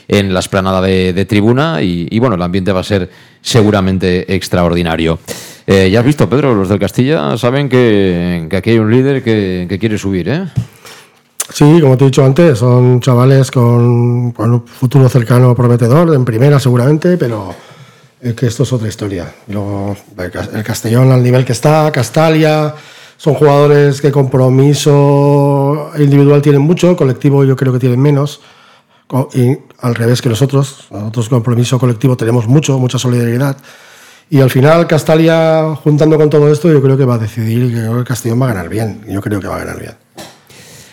[0.08, 3.10] en la esplanada de, tribuna y, bueno, el ambiente va a ser
[3.42, 5.18] seguramente extraordinario.
[5.70, 9.78] Eh, ya has visto, Pedro, los del Castilla saben que, aquí hay un líder que,
[9.78, 10.46] quiere subir, ¿eh?
[11.54, 16.58] Sí, como te he dicho antes, son chavales con, un futuro cercano prometedor, en primera
[16.58, 17.54] seguramente, pero
[18.22, 19.34] es que esto es otra historia.
[19.50, 19.98] Luego,
[20.54, 22.74] el Castellón al nivel que está, Castalia,
[23.18, 28.40] son jugadores que compromiso individual tienen mucho, colectivo yo creo que tienen menos,
[29.34, 33.58] y al revés que nosotros, nosotros compromiso colectivo tenemos mucho, mucha solidaridad.
[34.30, 37.80] Y al final Castalia, juntando con todo esto, yo creo que va a decidir que
[37.80, 39.02] el Castellón va a ganar bien.
[39.08, 39.94] Yo creo que va a ganar bien.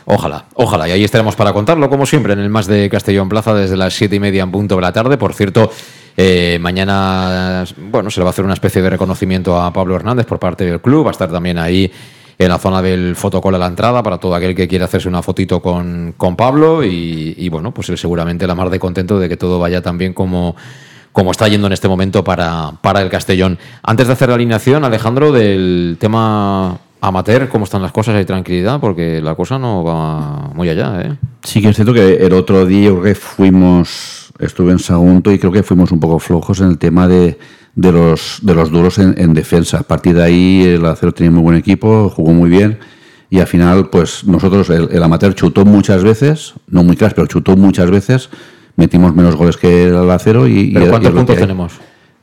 [0.07, 0.89] Ojalá, ojalá.
[0.89, 3.95] Y ahí estaremos para contarlo, como siempre, en el más de Castellón Plaza desde las
[3.95, 5.17] siete y media en punto de la tarde.
[5.17, 5.71] Por cierto,
[6.17, 10.27] eh, mañana, bueno, se le va a hacer una especie de reconocimiento a Pablo Hernández
[10.27, 11.07] por parte del club.
[11.07, 11.91] Va a estar también ahí
[12.39, 15.23] en la zona del fotocol a la entrada para todo aquel que quiera hacerse una
[15.23, 16.85] fotito con, con Pablo.
[16.85, 20.55] Y, bueno, pues seguramente la más de contento de que todo vaya tan bien como
[21.15, 23.57] como está yendo en este momento para, para el Castellón.
[23.85, 28.17] Antes de hacer la alineación, Alejandro, del tema amateur, ¿cómo están las cosas?
[28.17, 28.81] ¿Hay tranquilidad?
[28.81, 31.17] Porque la cosa no va muy allá, ¿eh?
[31.45, 35.53] Sí que es cierto que el otro día que fuimos, estuve en Sagunto y creo
[35.53, 37.39] que fuimos un poco flojos en el tema de,
[37.77, 39.79] de, los, de los duros en, defensa.
[39.79, 42.81] A partir de ahí el Acero tenía muy buen equipo, jugó muy bien
[43.31, 47.57] y al final pues nosotros, el, amateur chutó muchas veces, no muy crash, pero chutó
[47.57, 48.31] muchas veces
[48.77, 50.73] metimos menos goles que el acero y...
[50.73, 51.73] cuántos puntos tenemos?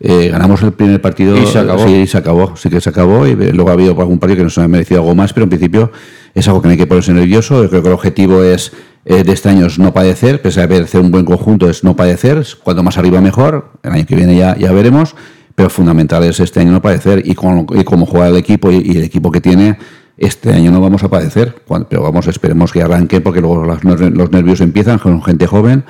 [0.03, 1.85] Eh, ganamos el primer partido y se acabó.
[1.85, 4.57] Sí, se acabó, sí que se acabó y luego ha habido algún partido que nos
[4.57, 5.91] ha merecido algo más, pero en principio
[6.33, 7.61] es algo que no hay que ponerse nervioso.
[7.61, 8.71] Yo creo que el objetivo es
[9.05, 11.95] eh, de este año es no padecer, pese a hacer un buen conjunto es no
[11.95, 15.15] padecer, cuanto más arriba mejor, el año que viene ya, ya veremos,
[15.55, 18.97] pero fundamental es este año no padecer y, con, y como juega el equipo y,
[18.97, 19.77] el equipo que tiene,
[20.17, 24.61] este año no vamos a padecer, pero vamos, esperemos que arranque porque luego los nervios
[24.61, 25.83] empiezan con gente joven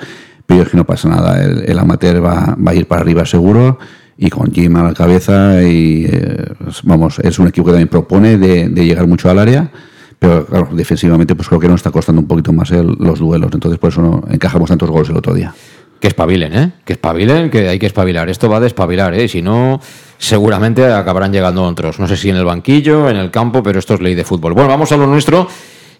[0.46, 1.42] pero es que no pasa nada.
[1.42, 3.78] El, amateur va, a ir para arriba seguro
[4.16, 5.62] y con Jim a la cabeza.
[5.62, 6.44] Y eh,
[6.84, 9.70] vamos, es un equipo que también propone de, llegar mucho al área.
[10.18, 13.50] Pero claro, defensivamente, pues creo que nos está costando un poquito más los duelos.
[13.52, 15.52] Entonces, por eso no encajamos tantos goles el otro día.
[15.98, 16.72] Que espabilen, ¿eh?
[16.84, 18.28] Que espabilen, que hay que espabilar.
[18.28, 19.28] Esto va a despabilar, ¿eh?
[19.28, 19.80] Si no,
[20.18, 21.98] seguramente acabarán llegando otros.
[21.98, 24.52] No sé si en el banquillo, en el campo, pero esto es ley de fútbol.
[24.52, 25.48] Bueno, vamos a lo nuestro.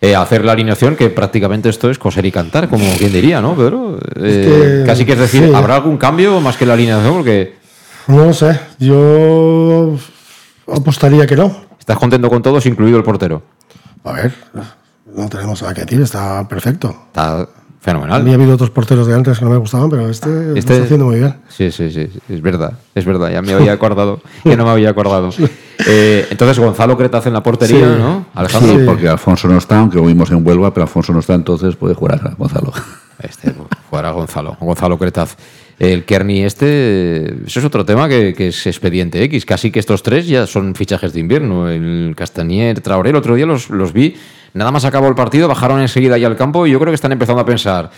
[0.04, 3.54] Eh, hacer la alineación, que prácticamente esto es coser y cantar, como quien diría, ¿no,
[3.54, 4.00] Pedro?
[4.16, 7.14] Eh, casi que es decir, ¿habrá algún cambio más que la alineación?
[7.14, 7.54] Porque...
[8.08, 9.96] No sé, yo
[10.66, 11.54] apostaría que no.
[11.78, 13.44] ¿Estás contento con todos, incluido el portero?
[14.02, 14.34] A ver,
[15.14, 17.04] no tenemos nada que decir, está perfecto.
[17.06, 17.48] Está
[17.82, 18.20] Fenomenal.
[18.20, 21.06] Había habido otros porteros de antes que no me gustaban, pero este, este está haciendo
[21.06, 21.34] muy bien.
[21.48, 24.90] Sí, sí, sí, es verdad, es verdad, ya me había acordado, que no me había
[24.90, 25.30] acordado.
[25.88, 28.26] Eh, entonces Gonzalo Cretaz en la portería, ¿no?
[28.34, 28.78] Alejandro.
[28.78, 31.74] Sí, porque Alfonso no está, aunque lo vimos en Huelva, pero Alfonso no está, entonces
[31.74, 32.72] puede jugar a Gonzalo.
[33.22, 33.54] Este,
[33.88, 35.36] fuera Gonzalo, Gonzalo Cretaz.
[35.78, 39.44] El Kearney este, eso es otro tema que, que, es expediente X.
[39.44, 41.68] Casi que estos tres ya son fichajes de invierno.
[41.68, 44.16] El Castanier, Traoré, el otro día los, los vi.
[44.54, 47.12] Nada más acabó el partido, bajaron enseguida ahí al campo y yo creo que están
[47.12, 47.90] empezando a pensar.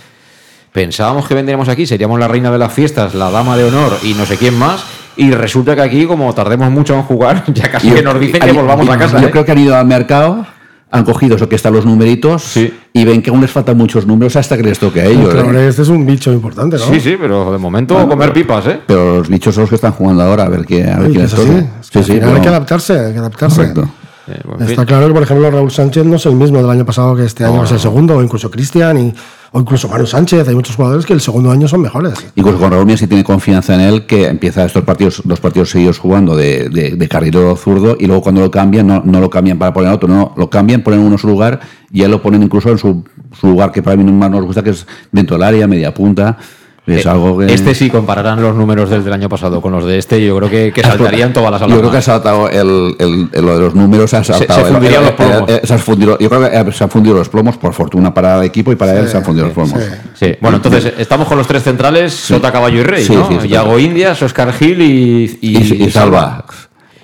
[0.72, 4.14] Pensábamos que vendríamos aquí, seríamos la reina de las fiestas, la dama de honor y
[4.14, 4.84] no sé quién más.
[5.16, 8.40] Y resulta que aquí, como tardemos mucho en jugar, ya casi Yo- que nos dicen
[8.40, 9.20] que volvamos a casa.
[9.20, 9.30] Yo ¿eh?
[9.30, 10.44] creo que han ido al mercado,
[10.90, 14.34] han cogido eso que están los numeritos y ven que aún les faltan muchos números
[14.36, 15.32] hasta que les toque a ellos.
[15.32, 15.68] Claro, ¿eh?
[15.68, 16.84] este es un bicho importante, ¿no?
[16.84, 18.80] Sí, sí, pero de momento Bueno, comer pero- pipas, ¿eh?
[18.86, 21.12] Pero los bichos son los que están jugando ahora, a ver qué, a ver Uy,
[21.12, 21.52] quién les toca.
[21.80, 23.56] Es que al final hay que adaptarse, hay que adaptarse.
[23.56, 23.88] Correcto.
[24.26, 24.84] Eh, en Está fin.
[24.86, 27.44] claro que, por ejemplo, Raúl Sánchez no es el mismo del año pasado que este
[27.44, 27.82] año No, es el no.
[27.82, 29.14] segundo, o incluso Cristian, y,
[29.52, 30.48] o incluso Manu Sánchez.
[30.48, 32.14] Hay muchos jugadores que el segundo año son mejores.
[32.34, 35.70] Incluso con Raúl Mías sí tiene confianza en él, que empieza estos partidos, dos partidos
[35.70, 39.28] seguidos jugando de, de, de carrilero zurdo y luego cuando lo cambian, no, no lo
[39.28, 41.60] cambian para poner a otro, no, lo cambian, ponen uno en su lugar
[41.92, 43.04] y ya lo ponen incluso en su,
[43.38, 46.38] su lugar que para mí más nos gusta, que es dentro del área, media punta.
[46.86, 47.46] Es Eh, algo que.
[47.46, 50.22] Este sí compararán los números del, del año pasado con los de este.
[50.22, 52.04] Yo creo que, que saltarían todas las Yo creo que ha alarmas.
[52.04, 54.60] saltado el, el- el- lo de los números, ha Se- saltado.
[54.60, 55.48] se el- fundirían el- los plomos.
[55.48, 57.72] el- el- se han fundido- yo creo que eh, se han fundido los plomos, por
[57.72, 59.80] fortuna para el equipo y para él se han fundido los plomos.
[60.12, 63.42] Sí, bueno, entonces estamos con los tres centrales, Sota, Caballo y Rey, Sí, ¿no?
[63.44, 66.44] Yago Indias, Oscar Gil y, y, Y- y Salva.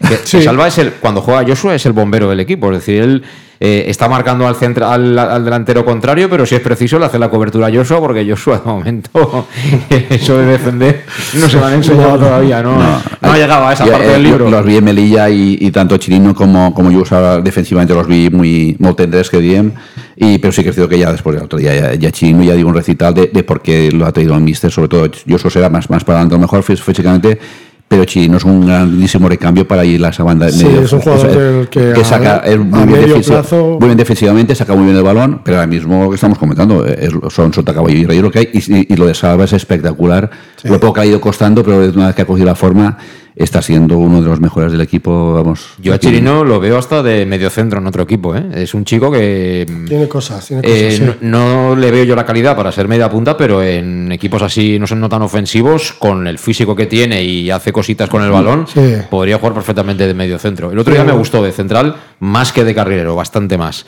[0.06, 3.02] Que- que Salva es el, cuando juega Joshua es el bombero del equipo, es decir,
[3.02, 3.22] él
[3.62, 7.18] eh, está marcando al, centra- al, al delantero contrario, pero si es preciso le hace
[7.18, 9.46] la cobertura a Joshua, porque Joshua de momento
[10.08, 11.02] eso de defender
[11.34, 14.12] no se lo han enseñado todavía, no, no, ha llegado a esa Ya, parte eh,
[14.12, 14.48] del libro.
[14.50, 18.30] Los vi en Melilla y, y tanto Chirino como, como yo usaba defensivamente los vi
[18.30, 19.72] muy, muy tendres que diem.
[20.16, 22.42] Y, pero sí que es cierto que ya después del otro día, ya, ya Chirino
[22.42, 25.10] ya digo un recital de, de por qué lo ha traído el míster, sobre todo
[25.26, 27.38] yo será más, más para adelante, a lo mejor fí- físicamente.
[27.90, 31.36] Pero Chirino es un grandísimo recambio para ir a esa banda Sí, es un jugador
[31.36, 34.84] del que saca es muy, a bien medio defensi- plazo- muy bien defensivamente, saca muy
[34.84, 38.12] bien el balón, pero ahora mismo lo que estamos comentando eh, es- son Sota, Caballo
[38.12, 40.30] y lo que hay, y, y- y lo de Salva es espectacular.
[40.62, 42.96] Lo poco que ha ido costando, pero una vez que ha cogido la forma,
[43.36, 45.32] está siendo uno de los mejores del equipo.
[45.34, 48.44] Vamos, Yo a Chirino lo veo hasta de medio centro en otro equipo, ¿eh?
[48.54, 50.76] es un chico que Tiene cosas, tiene cosas.
[50.76, 51.02] Eh, sí.
[51.22, 54.78] no, no le veo yo la calidad para ser media punta, pero en equipos así
[54.78, 58.30] no son no tan ofensivos, con el físico que tiene y hace cositas con el
[58.30, 58.80] balón, Sí.
[59.10, 60.70] podría jugar perfectamente de medio centro.
[60.70, 63.86] El otro día me gustó de central más que de carrilero, bastante más.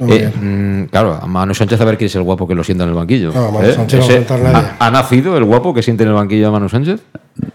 [0.00, 2.84] Eh, mm, claro, a Manu Sánchez a ver quién es el guapo que lo sienta
[2.84, 3.32] en el banquillo.
[3.32, 3.74] No, Manu ¿Eh?
[3.74, 4.68] Sánchez no Ese- va a sentar nadie.
[4.78, 7.00] ¿ha, ha nacido el guapo que siente en el banquillo a Manu Sánchez?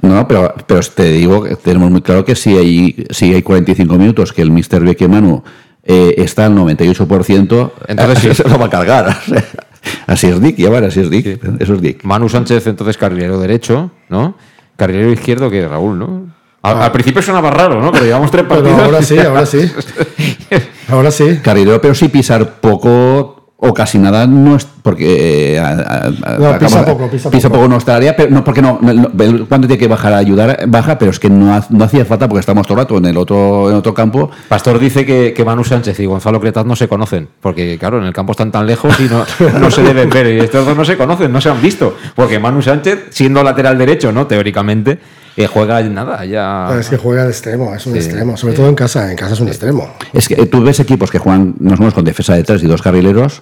[0.02, 3.96] No, pero, pero te digo que tenemos muy claro que si hay, si hay 45
[3.96, 4.82] minutos que el Mr.
[4.84, 5.44] Beckemanu
[5.84, 8.34] eh, está al 98%, Entonces sí.
[8.44, 9.18] se lo va a cargar.
[10.08, 11.40] así es Dick, ya ver, así es Dick.
[11.60, 12.04] Eso es Dick.
[12.04, 14.36] Manu Sánchez, entonces carrilero derecho, ¿no?
[14.76, 16.37] Carrilero izquierdo que Raúl, ¿no?
[16.68, 17.92] Al, al principio sonaba raro, ¿no?
[17.92, 18.48] Pero llevamos tres Ah.
[18.50, 18.84] Pero partidos.
[18.86, 19.72] ahora sí, ahora sí.
[20.90, 21.40] Ahora sí.
[21.44, 26.38] Carrilero, pero sí pisar poco o casi nada no es porque eh, a- a- a-
[26.38, 27.56] No, pisa poco, pisa poco.
[27.56, 29.10] poco nuestra área pero no porque no, no- no-
[29.48, 32.30] cuando tiene que bajar a ayudar baja pero es que no, ha- no hacía falta
[32.30, 35.44] porque estamos todo el rato en el otro en otro campo Pastor dice que, que
[35.44, 38.68] Manu Sánchez y Gonzalo Cretaz no se conocen, porque claro, en el campo están tan
[38.68, 39.26] lejos y no,
[39.60, 40.28] no se deben ver.
[40.36, 41.98] Y estos dos no se conocen, no se han visto.
[42.16, 44.28] Porque Manu Sánchez, siendo lateral derecho, ¿no?
[44.28, 45.00] Teóricamente,
[45.38, 46.78] eh, juega en nada, ya.
[46.80, 48.36] Es que juega de extremo, es un Sí, extremo.
[48.36, 48.58] Sobre sí.
[48.58, 49.90] todo en casa, en casa es un extremo.
[50.14, 52.68] Es que eh, tú ves equipos que juegan o menos con defensa de tres y
[52.68, 53.42] dos carrileros.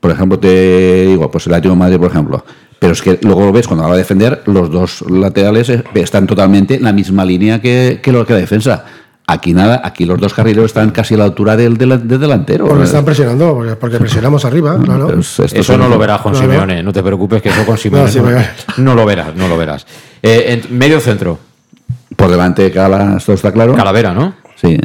[0.00, 2.44] Por ejemplo, te digo, pues el Atlético de Madrid, por ejemplo.
[2.78, 6.26] Pero es que luego lo ves cuando va a defender, los dos laterales eh, están
[6.26, 8.84] totalmente en la misma línea que, que lo que la defensa.
[9.30, 12.66] Aquí nada, aquí los dos carrileros están casi a la altura del, del, del delantero.
[12.66, 15.06] Porque están presionando, porque, porque presionamos arriba, claro.
[15.08, 16.48] Pues Eso son- no lo verás con Claro.
[16.50, 18.32] Simeone, no te preocupes que eso con Simeone No,
[18.78, 19.86] no, no lo verás, no lo verás.
[20.22, 21.38] Eh, en medio centro,
[22.16, 23.74] Por delante, Cala, esto está claro.
[23.74, 24.32] Calavera, ¿no?
[24.56, 24.78] Sí.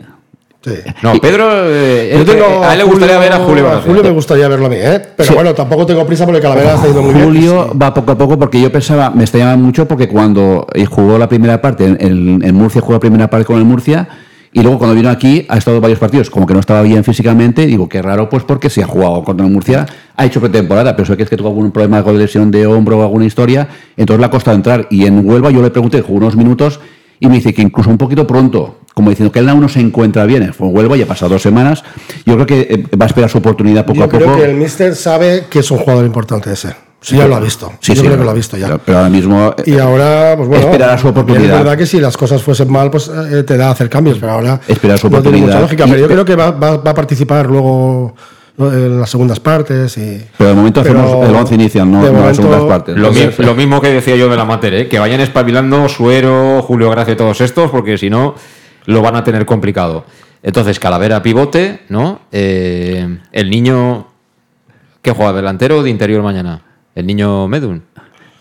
[0.61, 0.75] Sí.
[1.01, 3.81] No, Pedro, eh, Yo él- tengo a él le gustaría ver a Julio A.
[3.81, 5.01] Julio me gustaría verlo a mí, ¿eh?
[5.15, 5.33] Pero Sí.
[5.35, 7.25] bueno, tampoco tengo prisa porque Calavera está yendo muy bien.
[7.25, 11.17] Julio va poco a poco porque yo pensaba, me extrañaba mucho porque cuando eh, jugó
[11.17, 14.07] la primera parte, en- en Murcia jugó la primera parte con el Murcia
[14.53, 17.65] y luego cuando vino aquí ha estado varios partidos como que no estaba bien físicamente,
[17.65, 19.85] digo, qué raro pues porque si ha jugado contra el Murcia,
[20.15, 22.99] ha hecho pretemporada, pero sé que es que tuvo algún problema de lesión de hombro
[22.99, 26.19] o alguna historia, entonces le ha costado entrar y en Huelva yo le pregunté, jugó
[26.19, 26.79] unos minutos
[27.19, 29.79] y me dice que incluso un poquito pronto, como diciendo que él aún no se
[29.79, 31.83] encuentra bien, fue en Huelva, ya ha pasado dos semanas,
[32.25, 34.23] yo creo que eh, va a esperar su oportunidad poco Yo a poco.
[34.23, 36.75] creo que el Mister sabe que es un jugador importante ese.
[37.03, 37.71] Sí, ya lo ha visto.
[37.81, 38.65] Sí, Yo sí, creo que lo ha visto ya.
[38.67, 39.53] Pero, pero ahora mismo.
[39.65, 41.43] Y ahora, pues bueno, Esperará su oportunidad.
[41.57, 44.17] Es verdad que si las cosas fuesen mal, pues eh, te da a hacer cambios,
[44.19, 45.61] pero ahora Esperar su no tiene mucha oportunidad.
[45.61, 45.83] lógica.
[45.85, 48.15] Y- Pero yo creo que va, va- va a participar luego
[48.57, 49.97] en las segundas partes.
[49.97, 52.95] Y, Pero de momento Pero hacemos el once inicial, no, las segundas partes.
[52.97, 54.87] Lo, mi- Entonces, lo mismo que decía yo de la Mater, ¿eh?
[54.87, 58.35] que vayan espabilando Suero, Julio Gracia y todos estos, porque si no,
[58.85, 60.05] lo van a tener complicado.
[60.41, 62.21] Entonces, Calavera pivote, ¿no?
[62.31, 64.07] Eh, el niño
[65.01, 66.61] que juega delantero o de interior mañana.
[66.95, 67.83] El niño Medun.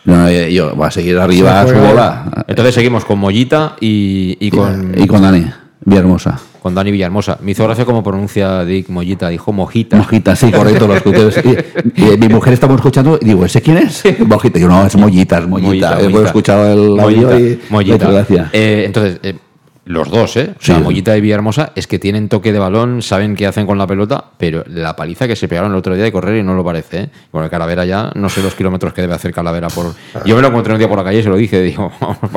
[0.05, 2.45] No, eh, yo voy a seguir arriba a su bola.
[2.49, 4.95] Entonces seguimos con Mollita y, y con.
[4.97, 5.47] Y con Dani,
[5.85, 6.41] Villahermosa.
[6.61, 7.39] Con Dani Villahermosa.
[7.41, 9.29] Me hizo gracia cómo pronuncia Dick Mollita.
[9.29, 9.97] Dijo Mojita.
[9.97, 10.87] Mojita, sí, correcto.
[10.89, 11.65] Los escuché.
[11.95, 14.03] y, y mi mujer estamos escuchando y digo, ¿ese quién es?
[14.27, 14.59] Mojita.
[14.59, 15.97] Yo, no, es Mollita, es Mollita.
[15.97, 18.51] Mollita, He escuchado el audio y Mollita.
[18.53, 19.37] Eh, entonces, eh,
[19.85, 20.55] los dos, ¿eh?
[20.61, 20.83] O sea, Sí.
[20.83, 24.25] Mollita y Villahermosa es que tienen toque de balón, saben qué hacen con la pelota,
[24.39, 27.01] pero la paliza que se pegaron el otro día de correr y no lo parece,
[27.01, 27.09] ¿eh?
[27.33, 29.93] Bueno, Calavera ya, no sé los kilómetros que debe hacer Calavera por...
[30.25, 31.91] Yo me lo encontré un día por la calle y se lo dije, digo,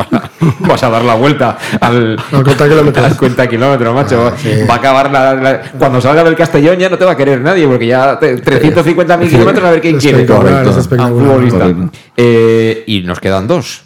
[0.61, 3.05] vas a, dar la vuelta al, Al cuenta kilómetros.
[3.05, 4.27] al cuenta kilómetros, macho.
[4.27, 4.49] Ah, sí.
[4.67, 7.41] Va a acabar la, la- Cuando salga del Castellón ya no te va a querer
[7.41, 10.21] nadie, porque ya te- 350.000 kilómetros a ver quién quiere.
[10.21, 10.71] Espectacular, Correcto.
[10.71, 11.11] es espectacular.
[11.11, 11.59] A un futbolista.
[11.59, 11.97] Correcto.
[12.17, 13.83] Eh, y nos quedan dos.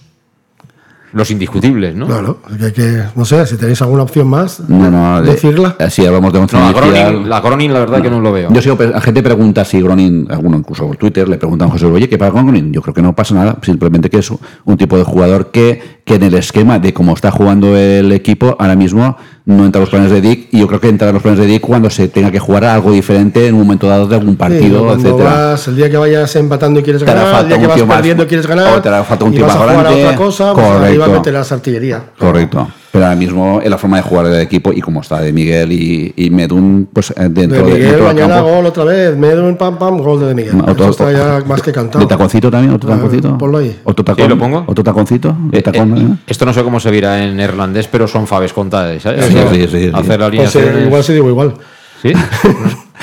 [1.12, 2.06] Los indiscutibles, ¿no?
[2.06, 5.76] Claro, que, hay que, no sé, si tenéis alguna opción más, No, no, de- decirla.
[5.80, 6.72] Así hablamos de once No.
[6.72, 8.52] Gronin, la Gronin, la verdad que no lo veo.
[8.52, 11.86] Yo sigo, la gente pregunta si Gronin, alguno incluso por Twitter, le preguntan a José,
[11.88, 12.72] oye, ¿qué pasa con Gronin?
[12.72, 14.30] Yo creo que no pasa nada, simplemente que es
[14.66, 18.56] un tipo de jugador que, que en el esquema de cómo está jugando el equipo
[18.60, 21.14] ahora mismo no entra en los planes de Dick y yo creo que entra en
[21.14, 24.08] los planes de Dick cuando se tenga que jugar algo diferente en un momento dado
[24.08, 25.30] de algún Sí, partido, cuando etcétera.
[25.52, 27.98] vas, el día que vayas empatando y quieres Te ganar, el día que vas más-
[27.98, 29.88] perdiendo y quieres ganar, o te hará falta un y tío vas más a jugar
[29.88, 31.30] a otra cosa, pues Correcto.
[31.30, 32.04] a las artillería.
[32.18, 32.68] Correcto.
[32.92, 35.72] Pero ahora mismo en la forma de jugar del equipo y como está de Miguel
[35.72, 38.50] y, y Medun, pues eh, De dentro de, Miguel, dentro del mañana campo.
[38.52, 40.56] gol otra vez, Medun, pam, pam, gol de Miguel.
[40.60, 42.00] Otro- Eso está ya más que cantado.
[42.04, 42.74] ¿De taconcito también?
[42.74, 43.38] ¿Otro taconcito?
[43.38, 43.80] ponlo ahí.
[43.84, 44.24] ¿Otro tacón?
[44.24, 44.64] Sí, lo pongo.
[44.66, 45.38] ¿Otro taconcito?
[45.52, 46.16] ¿De Eh, tacón, eh, eh?
[46.28, 49.04] esto no sé cómo se dirá en neerlandés, pero son faves contadas.
[49.04, 49.24] ¿sabes?
[49.26, 49.92] Sí, sí, sí, sí.
[49.94, 51.54] Hacer la Pues, eh, igual se digo igual.
[52.02, 52.12] ¿Sí?
[52.14, 52.20] No,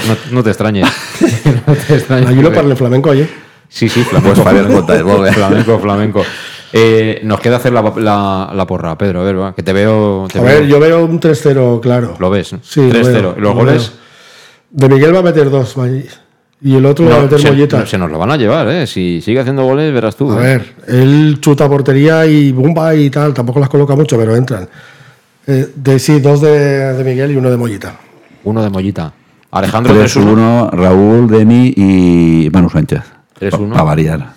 [0.08, 0.88] no- no te extrañes.
[1.66, 2.28] no te extrañes.
[2.28, 3.26] Allí lo parle flamenco allí.
[3.68, 4.42] Sí, sí, flamenco.
[4.42, 6.22] Pues flamenco, flamenco.
[6.72, 9.20] Eh, nos queda hacer la, la- la porra, Pedro.
[9.20, 10.26] A ver, va, que te veo.
[10.32, 12.16] te A veo- ver, yo veo un 3-0 claro.
[12.18, 12.54] Lo ves.
[12.62, 13.02] Sí, lo 3-0.
[13.12, 13.92] veo, ¿Y los lo goles?
[14.72, 14.88] veo.
[14.88, 15.74] De Miguel va a meter dos,
[16.60, 17.86] y el otro va a No, meter se, molleta.
[17.86, 18.86] se nos lo van a llevar, ¿eh?
[18.86, 20.32] Si sigue haciendo goles, verás tú.
[20.32, 20.58] A ¿eh?
[20.58, 24.68] ver, él chuta portería y bumba y tal, tampoco las coloca mucho, pero entran.
[25.46, 27.96] Eh, de, sí, dos de, de Miguel y uno de Mollita.
[28.44, 29.12] Uno de Mollita.
[29.52, 30.70] Alejandro 3-1.
[30.70, 33.02] 3-1, Raúl, Demi y Manu Sánchez.
[33.40, 33.70] 3-1.
[33.70, 34.32] Para variar.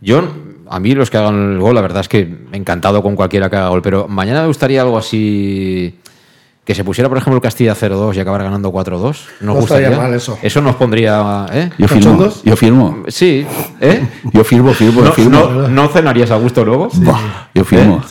[0.00, 0.22] Yo,
[0.68, 3.56] a mí los que hagan el gol, la verdad es que encantado con cualquiera que
[3.56, 5.98] haga gol, pero mañana me gustaría algo así.
[6.64, 8.98] Que se pusiera, por ejemplo, el Castilla 0-2 y acabar ganando 4-2.
[8.98, 9.86] Nos No gustaría.
[9.86, 10.60] estaría mal eso.
[10.60, 11.46] nos pondría.
[11.52, 11.70] ¿eh?
[11.78, 12.28] Yo firmo.
[12.44, 13.04] Yo firmo.
[13.06, 13.46] Sí,
[13.80, 14.08] ¿eh?
[14.32, 15.46] Yo firmo, firmo, ¿No, firmo.
[15.48, 16.88] no, ¿no cenarías a gusto luego?
[16.92, 17.20] Buah,
[17.54, 18.02] yo firmo.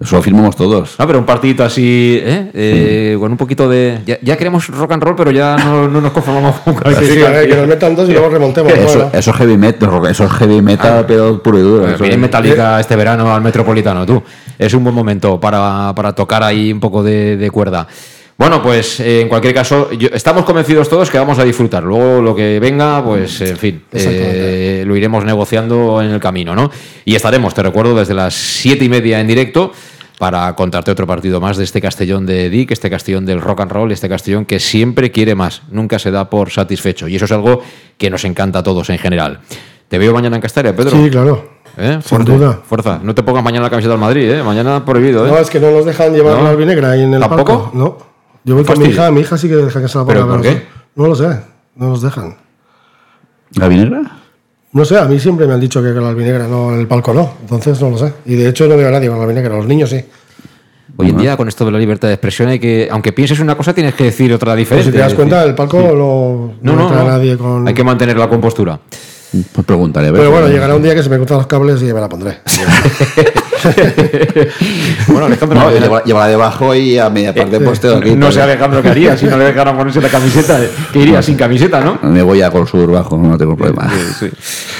[0.00, 0.96] Eso lo firmamos todos.
[0.98, 2.50] No, pero un partidito así, ¿eh?
[2.52, 4.00] Eh, con un poquito de.
[4.04, 7.18] Ya, ya queremos rock and roll, pero ya no, no nos conformamos con cualquier Sí,
[7.18, 8.72] sí, a ver, que nos metan dos y luego remontemos.
[8.72, 11.86] Eso, eso es heavy metal, eso es heavy metal, pero puro y duro.
[11.88, 14.20] eso Viene es- Metallica este verano al Metropolitano, tú.
[14.58, 17.86] Es un buen momento para, para tocar ahí un poco de, de cuerda.
[18.36, 21.84] Bueno, pues eh, en cualquier caso, yo- estamos convencidos todos que vamos a disfrutar.
[21.84, 26.70] Luego lo que venga, pues en fin, eh, lo iremos negociando en el camino, ¿no?
[27.04, 29.70] Y estaremos, te recuerdo, desde las siete y media en directo
[30.18, 33.70] para contarte otro partido más de este Castellón de Dick, este Castellón del rock and
[33.72, 37.06] roll, este Castellón que siempre quiere más, nunca se da por satisfecho.
[37.06, 37.62] Y eso es algo
[37.98, 39.40] que nos encanta a todos en general.
[39.88, 40.90] Te veo mañana en Castalia, Pedro.
[40.90, 41.54] Sí, claro.
[41.76, 41.98] ¿Eh?
[42.04, 42.60] Sin duda.
[42.64, 43.00] Fuerza.
[43.02, 44.42] No te pongas mañana la camiseta del Madrid, ¿eh?
[44.42, 45.30] Mañana prohibido, ¿eh?
[45.30, 46.44] No, es que no nos dejan llevar ¿No?
[46.44, 47.44] la albinegra ahí en el ¿Tampoco?
[47.64, 47.70] palco.
[47.74, 48.13] No.
[48.44, 50.14] Yo voy con mi hija, mi hija sí que deja que se la ponga.
[50.20, 50.62] ¿Pero por qué?
[50.96, 51.28] No lo sé,
[51.76, 52.36] no nos dejan.
[53.56, 54.02] ¿La vinegra?
[54.72, 56.86] No sé, a mí siempre me han dicho que con la albinegra no, en el
[56.88, 57.32] palco no.
[57.42, 58.12] Entonces no lo sé.
[58.26, 60.04] Y de hecho no veo a nadie con la albinegra, los niños sí.
[60.96, 63.56] Hoy en día, con esto de la libertad de expresión, hay que, aunque pienses una
[63.56, 64.90] cosa, tienes que decir otra Pues diferente.
[64.90, 67.08] si te das cuenta, el palco no, No, no, no, entra no.
[67.08, 67.66] nadie con.
[67.66, 68.78] Hay que mantener la compostura.
[69.52, 70.08] Pues preguntaré.
[70.08, 72.00] a ver Pero bueno, llegará un día que se me cortan los cables y me
[72.00, 72.38] la pondré.
[75.08, 78.14] bueno, Alejandro, No, llevará, llevará debajo y a media parte pues tengo aquí.
[78.14, 80.60] no sé Alejandro qué haría si no le dejaran ponerse la camiseta.
[80.92, 81.98] Que iría sin camiseta, ¿no?
[82.02, 83.90] Me voy a Gol Sur bajo, no tengo problema.
[83.90, 84.36] Sí, sí.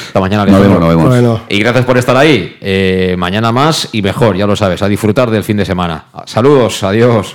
[0.08, 0.80] Hasta mañana, Nos Alejandro.
[0.80, 1.08] vemos, nos vemos.
[1.34, 2.56] Bueno, Y gracias por estar ahí.
[2.60, 6.06] Eh, mañana más y mejor, ya lo sabes, a disfrutar del fin de semana.
[6.26, 7.34] Saludos, adiós.